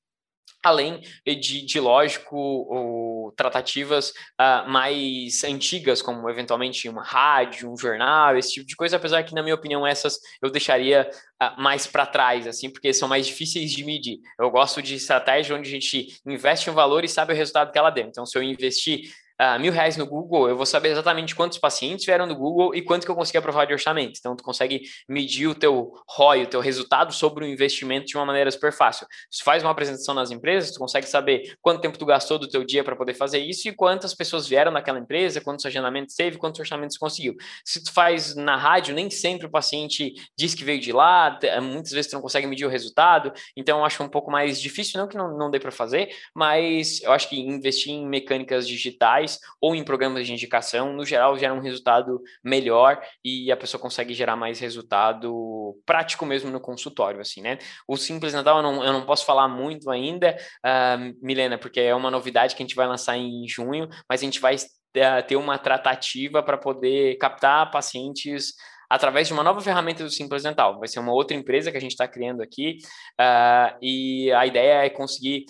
[0.66, 8.54] além de, de lógico, tratativas uh, mais antigas, como eventualmente uma rádio, um jornal, esse
[8.54, 11.08] tipo de coisa, apesar que, na minha opinião, essas eu deixaria
[11.42, 14.18] uh, mais para trás, assim, porque são mais difíceis de medir.
[14.38, 17.78] Eu gosto de estratégia onde a gente investe um valor e sabe o resultado que
[17.78, 18.06] ela deu.
[18.06, 19.10] Então, se eu investir
[19.40, 22.82] uh, mil reais no Google, eu vou saber exatamente quantos pacientes vieram no Google e
[22.82, 24.18] quanto que eu consegui aprovar de orçamento.
[24.18, 28.24] Então, tu consegue medir o teu ROI, o teu resultado sobre o investimento de uma
[28.24, 29.06] maneira super fácil.
[29.30, 32.48] Se tu faz uma apresentação nas empresas, tu consegue saber quanto tempo tu gastou do
[32.48, 36.38] teu dia para poder fazer isso e quantas pessoas vieram naquela empresa, quantos agendamentos teve,
[36.38, 37.34] quantos orçamentos conseguiu.
[37.64, 41.92] Se tu faz na rádio, nem sempre o paciente diz que veio de lá, muitas
[41.92, 45.08] vezes tu não consegue medir o resultado, então eu acho um pouco mais difícil, não
[45.08, 49.25] que não, não dê para fazer, mas eu acho que investir em mecânicas digitais
[49.60, 54.14] ou em programas de indicação, no geral, gera um resultado melhor e a pessoa consegue
[54.14, 57.58] gerar mais resultado prático mesmo no consultório, assim, né?
[57.86, 61.94] O Simples Natal eu não, eu não posso falar muito ainda, uh, Milena, porque é
[61.94, 65.36] uma novidade que a gente vai lançar em junho, mas a gente vai uh, ter
[65.36, 68.52] uma tratativa para poder captar pacientes
[68.88, 70.78] através de uma nova ferramenta do Simples Dental.
[70.78, 72.78] Vai ser uma outra empresa que a gente está criando aqui,
[73.20, 75.44] uh, e a ideia é conseguir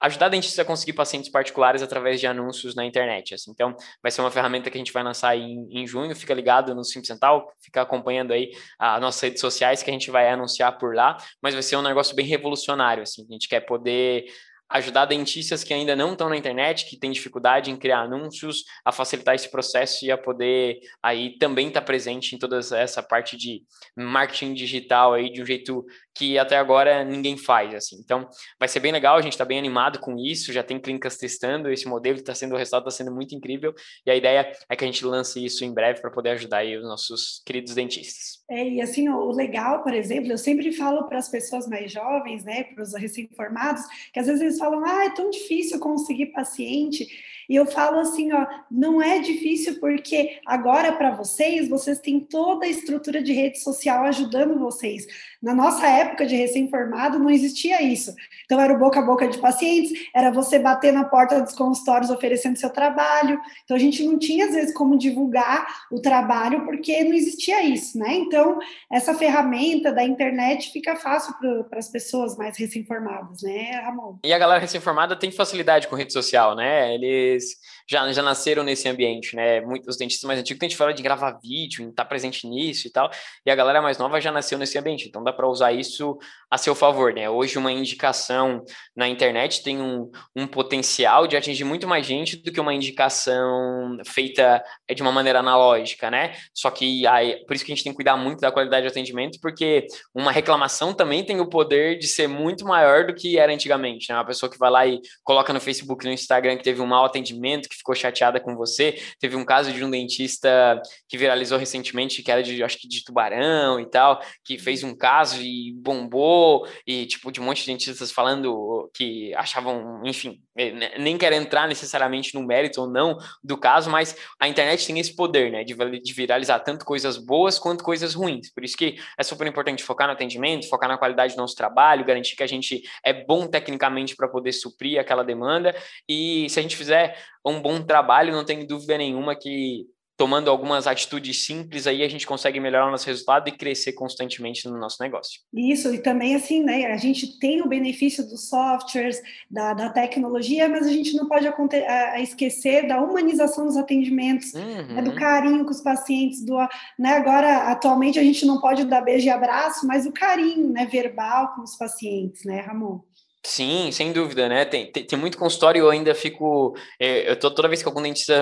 [0.00, 3.34] ajudar dentistas a conseguir pacientes particulares através de anúncios na internet.
[3.34, 3.50] Assim.
[3.50, 6.14] Então, vai ser uma ferramenta que a gente vai lançar em, em junho.
[6.16, 10.10] Fica ligado no Simples Dental, fica acompanhando aí as nossas redes sociais que a gente
[10.10, 11.16] vai anunciar por lá.
[11.42, 13.02] Mas vai ser um negócio bem revolucionário.
[13.02, 13.26] Assim.
[13.28, 14.24] A gente quer poder
[14.70, 18.92] ajudar dentistas que ainda não estão na internet, que têm dificuldade em criar anúncios, a
[18.92, 23.36] facilitar esse processo e a poder aí também estar tá presente em toda essa parte
[23.36, 23.62] de
[23.96, 25.84] marketing digital aí de um jeito
[26.14, 27.96] que até agora ninguém faz, assim.
[27.98, 28.28] Então,
[28.58, 31.70] vai ser bem legal, a gente está bem animado com isso, já tem clínicas testando
[31.70, 33.74] esse modelo, está sendo o resultado está sendo muito incrível,
[34.04, 36.76] e a ideia é que a gente lance isso em breve para poder ajudar aí
[36.76, 38.40] os nossos queridos dentistas.
[38.50, 42.44] É, e assim, o legal, por exemplo, eu sempre falo para as pessoas mais jovens,
[42.44, 43.82] né, para os recém-formados,
[44.12, 47.08] que às vezes eles falam, ah, é tão difícil conseguir paciente,
[47.50, 52.64] e eu falo assim, ó, não é difícil porque agora para vocês, vocês têm toda
[52.64, 55.04] a estrutura de rede social ajudando vocês.
[55.42, 58.14] Na nossa época de recém-formado não existia isso.
[58.44, 62.10] Então era o boca a boca de pacientes, era você bater na porta dos consultórios
[62.10, 63.40] oferecendo seu trabalho.
[63.64, 67.98] Então a gente não tinha às vezes como divulgar o trabalho porque não existia isso,
[67.98, 68.14] né?
[68.14, 68.58] Então
[68.92, 71.34] essa ferramenta da internet fica fácil
[71.68, 74.18] para as pessoas mais recém-formadas, né, Ramon?
[74.24, 76.94] E a galera recém-formada tem facilidade com rede social, né?
[76.94, 77.56] Eles
[77.88, 79.60] já, já nasceram nesse ambiente, né?
[79.62, 83.10] Muitos dentistas mais antigos têm fala de gravar vídeo, estar tá presente nisso e tal,
[83.44, 86.18] e a galera mais nova já nasceu nesse ambiente, então dá para usar isso
[86.50, 87.30] a seu favor, né?
[87.30, 92.50] Hoje uma indicação na internet tem um, um potencial de atingir muito mais gente do
[92.50, 94.62] que uma indicação feita
[94.92, 96.34] de uma maneira analógica, né?
[96.52, 98.90] Só que aí, por isso que a gente tem que cuidar muito da qualidade de
[98.90, 103.52] atendimento, porque uma reclamação também tem o poder de ser muito maior do que era
[103.52, 104.16] antigamente, né?
[104.16, 107.04] Uma pessoa que vai lá e coloca no Facebook, no Instagram que teve um mau
[107.04, 109.00] atendimento, que ficou chateada com você.
[109.20, 113.04] Teve um caso de um dentista que viralizou recentemente, que era de, acho que de
[113.04, 117.72] tubarão e tal, que fez um caso e bombou, e tipo, de um monte de
[117.72, 123.56] dentistas falando que achavam, enfim, eh, nem quero entrar necessariamente no mérito ou não do
[123.56, 127.84] caso, mas a internet tem esse poder, né, de, de viralizar tanto coisas boas quanto
[127.84, 128.52] coisas ruins.
[128.52, 132.04] Por isso que é super importante focar no atendimento, focar na qualidade do nosso trabalho,
[132.04, 135.74] garantir que a gente é bom tecnicamente para poder suprir aquela demanda.
[136.08, 139.86] E se a gente fizer um bom trabalho, não tenho dúvida nenhuma que
[140.20, 144.68] tomando algumas atitudes simples aí a gente consegue melhorar o nosso resultado e crescer constantemente
[144.68, 145.40] no nosso negócio.
[145.50, 149.18] Isso, e também assim, né, a gente tem o benefício dos softwares,
[149.50, 154.94] da, da tecnologia, mas a gente não pode a, esquecer da humanização dos atendimentos, uhum.
[154.94, 156.58] né, do carinho com os pacientes, do,
[156.98, 160.84] né, agora, atualmente a gente não pode dar beijo e abraço, mas o carinho, né,
[160.84, 163.00] verbal com os pacientes, né, Ramon?
[163.42, 164.64] Sim, sem dúvida, né?
[164.66, 166.74] Tem, tem, tem muito consultório, eu ainda fico.
[167.00, 168.34] É, eu tô, toda vez que algum dentista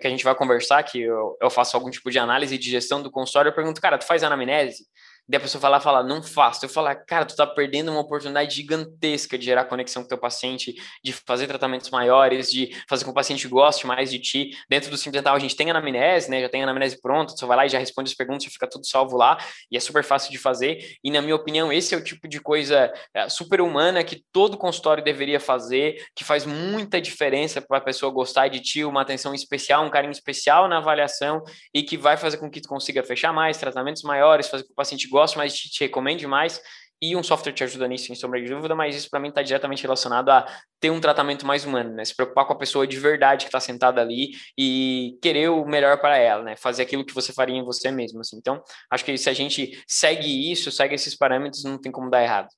[0.00, 3.02] que a gente vai conversar, que eu, eu faço algum tipo de análise de gestão
[3.02, 4.84] do consultório, eu pergunto, cara, tu faz anamnese?
[5.28, 6.64] Daí a pessoa falar, fala, não faço.
[6.64, 10.74] Eu falar, cara, tu tá perdendo uma oportunidade gigantesca de gerar conexão com teu paciente,
[11.02, 14.50] de fazer tratamentos maiores, de fazer com que o paciente goste mais de ti.
[14.68, 16.40] Dentro do Simples Dental a gente tem anamnese, né?
[16.40, 18.86] Já tem anamnese pronta, você vai lá e já responde as perguntas, já fica tudo
[18.86, 19.36] salvo lá,
[19.70, 20.96] e é super fácil de fazer.
[21.02, 24.56] E na minha opinião, esse é o tipo de coisa é, super humana que todo
[24.56, 29.34] consultório deveria fazer, que faz muita diferença para a pessoa gostar de ti, uma atenção
[29.34, 31.42] especial, um carinho especial na avaliação
[31.74, 34.72] e que vai fazer com que tu consiga fechar mais tratamentos maiores, fazer com que
[34.72, 36.60] o paciente gosto mais, te, te recomende mais,
[37.00, 39.42] e um software te ajuda nisso, sem sombra de dúvida, mas isso para mim está
[39.42, 40.46] diretamente relacionado a
[40.80, 42.04] ter um tratamento mais humano, né?
[42.04, 46.00] Se preocupar com a pessoa de verdade que está sentada ali e querer o melhor
[46.00, 46.56] para ela, né?
[46.56, 48.36] Fazer aquilo que você faria em você mesmo, assim.
[48.38, 52.22] Então, acho que se a gente segue isso, segue esses parâmetros, não tem como dar
[52.22, 52.48] errado.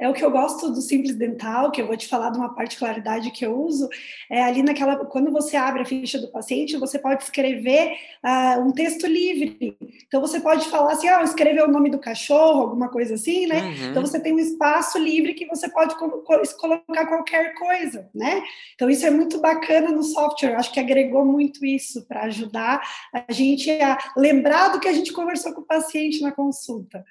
[0.00, 2.54] É o que eu gosto do Simples Dental, que eu vou te falar de uma
[2.54, 3.88] particularidade que eu uso,
[4.30, 7.92] é ali naquela, quando você abre a ficha do paciente, você pode escrever
[8.24, 9.76] uh, um texto livre.
[10.06, 13.62] Então você pode falar assim, ah, escrever o nome do cachorro, alguma coisa assim, né?
[13.62, 13.90] Uhum.
[13.90, 18.42] Então você tem um espaço livre que você pode colocar qualquer coisa, né?
[18.74, 22.82] Então isso é muito bacana no software, eu acho que agregou muito isso para ajudar
[23.12, 27.04] a gente a lembrar do que a gente conversou com o paciente na consulta.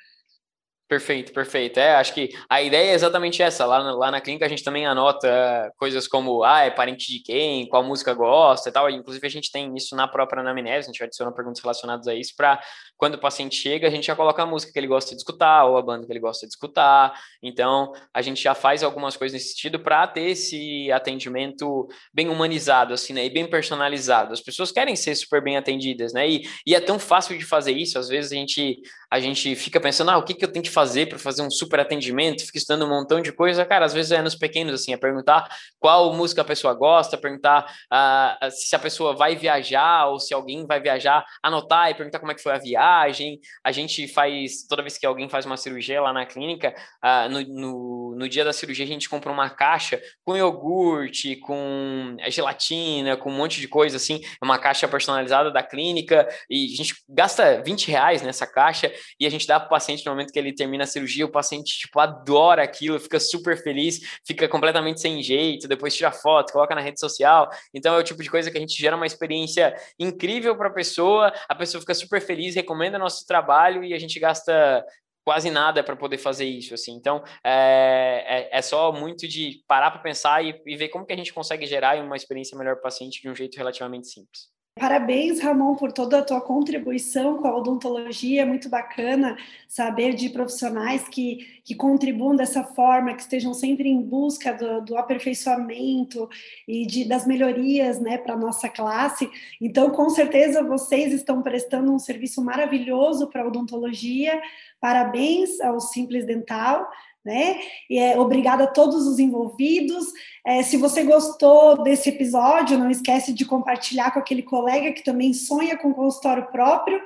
[0.94, 1.80] Perfeito, perfeito.
[1.80, 3.66] É, acho que a ideia é exatamente essa.
[3.66, 7.20] Lá, na, lá na clínica a gente também anota coisas como, ah, é parente de
[7.20, 8.88] quem, qual música gosta e tal.
[8.92, 12.36] Inclusive a gente tem isso na própria anamnese, a gente adiciona perguntas relacionadas a isso
[12.38, 12.62] para
[12.96, 15.66] quando o paciente chega, a gente já coloca a música que ele gosta de escutar
[15.66, 17.20] ou a banda que ele gosta de escutar.
[17.42, 22.94] Então, a gente já faz algumas coisas nesse sentido para ter esse atendimento bem humanizado,
[22.94, 23.26] assim, né?
[23.26, 24.32] E bem personalizado.
[24.32, 26.30] As pessoas querem ser super bem atendidas, né?
[26.30, 27.98] E, e é tão fácil de fazer isso.
[27.98, 28.80] Às vezes a gente,
[29.12, 31.42] a gente fica pensando, ah, o que, que eu tenho que fazer fazer para fazer
[31.42, 34.74] um super atendimento, fica estudando um montão de coisa, cara, às vezes é nos pequenos,
[34.74, 35.50] assim, é perguntar
[35.80, 40.66] qual música a pessoa gosta, perguntar uh, se a pessoa vai viajar ou se alguém
[40.68, 43.40] vai viajar, anotar e perguntar como é que foi a viagem.
[43.64, 46.74] A gente faz, toda vez que alguém faz uma cirurgia lá na clínica,
[47.04, 52.18] uh, no, no, no, dia da cirurgia a gente compra uma caixa com iogurte, com
[52.28, 56.96] gelatina, com um monte de coisa, assim, uma caixa personalizada da clínica e a gente
[57.08, 60.40] gasta 20 reais nessa caixa e a gente dá para o paciente no momento que
[60.40, 65.22] ele termina a cirurgia, o paciente, tipo, adora aquilo, fica super feliz, fica completamente sem
[65.22, 67.50] jeito, depois tira foto, coloca na rede social.
[67.74, 70.74] Então, é o tipo de coisa que a gente gera uma experiência incrível para a
[70.74, 74.86] pessoa, a pessoa fica super feliz, recomenda nosso trabalho e a gente gasta
[75.26, 76.94] quase nada para poder fazer isso, assim.
[76.94, 81.14] Então, é, é, é só muito de parar para pensar e, e ver como que
[81.14, 84.53] a gente consegue gerar uma experiência melhor para o paciente de um jeito relativamente simples.
[84.76, 88.42] Parabéns, Ramon, por toda a tua contribuição com a odontologia.
[88.42, 89.38] É muito bacana
[89.68, 94.98] saber de profissionais que, que contribuam dessa forma, que estejam sempre em busca do, do
[94.98, 96.28] aperfeiçoamento
[96.68, 99.30] e de, das melhorias né, para a nossa classe.
[99.62, 104.42] Então, com certeza, vocês estão prestando um serviço maravilhoso para a odontologia.
[104.82, 106.90] Parabéns ao Simples Dental
[107.26, 107.60] né?
[107.90, 110.06] E é, obrigada a todos os envolvidos.
[110.46, 115.34] É, se você gostou desse episódio, não esquece de compartilhar com aquele colega que também
[115.34, 117.02] sonha com consultório próprio.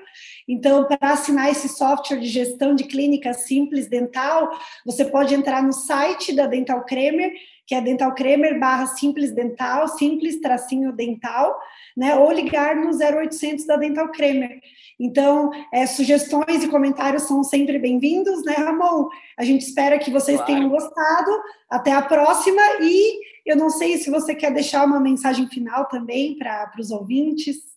[0.48, 4.50] Então, para assinar esse software de gestão de clínica simples dental,
[4.84, 7.32] você pode entrar no site da Dental Cremer,
[7.68, 11.60] que é Dental Cremer barra simples dental, simples tracinho dental,
[11.98, 12.16] né?
[12.16, 14.62] Ou ligar no 0800 da Dental Cremer.
[14.98, 19.10] Então, é, sugestões e comentários são sempre bem-vindos, né, Ramon?
[19.38, 20.54] A gente espera que vocês claro.
[20.54, 21.32] tenham gostado.
[21.70, 22.62] Até a próxima.
[22.80, 27.68] E eu não sei se você quer deixar uma mensagem final também para os ouvintes.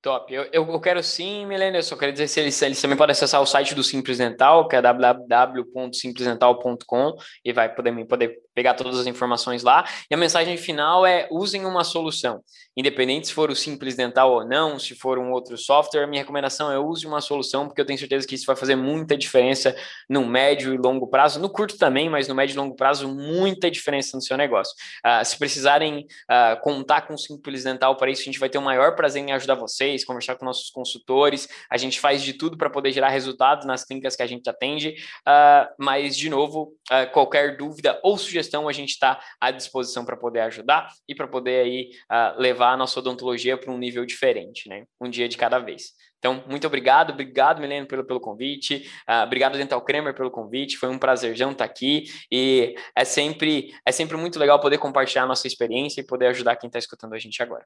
[0.00, 0.32] Top.
[0.32, 1.78] Eu, eu, quero sim, Milena.
[1.78, 4.68] Eu só quero dizer se eles, eles também podem acessar o site do Simples Dental,
[4.68, 9.88] que é www.simplesdental.com e vai poder, poder pegar todas as informações lá.
[10.10, 12.42] E a mensagem final é: usem uma solução.
[12.76, 16.72] Independente se for o Simples Dental ou não, se for um outro software, minha recomendação
[16.72, 19.76] é use uma solução, porque eu tenho certeza que isso vai fazer muita diferença
[20.08, 23.70] no médio e longo prazo, no curto também, mas no médio e longo prazo, muita
[23.70, 24.74] diferença no seu negócio.
[25.04, 28.58] Uh, se precisarem uh, contar com o Simples Dental para isso, a gente vai ter
[28.58, 31.48] o maior prazer em ajudar vocês conversar com nossos consultores.
[31.70, 34.94] A gente faz de tudo para poder gerar resultados nas clínicas que a gente atende.
[35.20, 40.16] Uh, mas, de novo, uh, qualquer dúvida ou sugestão, a gente está à disposição para
[40.16, 44.68] poder ajudar e para poder aí uh, levar a nossa odontologia para um nível diferente,
[44.68, 44.84] né?
[45.00, 45.92] Um dia de cada vez.
[46.18, 50.88] Então, muito obrigado, obrigado, Milene, pelo, pelo convite, uh, obrigado, Dental Kramer, pelo convite, foi
[50.88, 55.46] um prazerzão estar aqui e é sempre, é sempre muito legal poder compartilhar a nossa
[55.46, 57.64] experiência e poder ajudar quem está escutando a gente agora.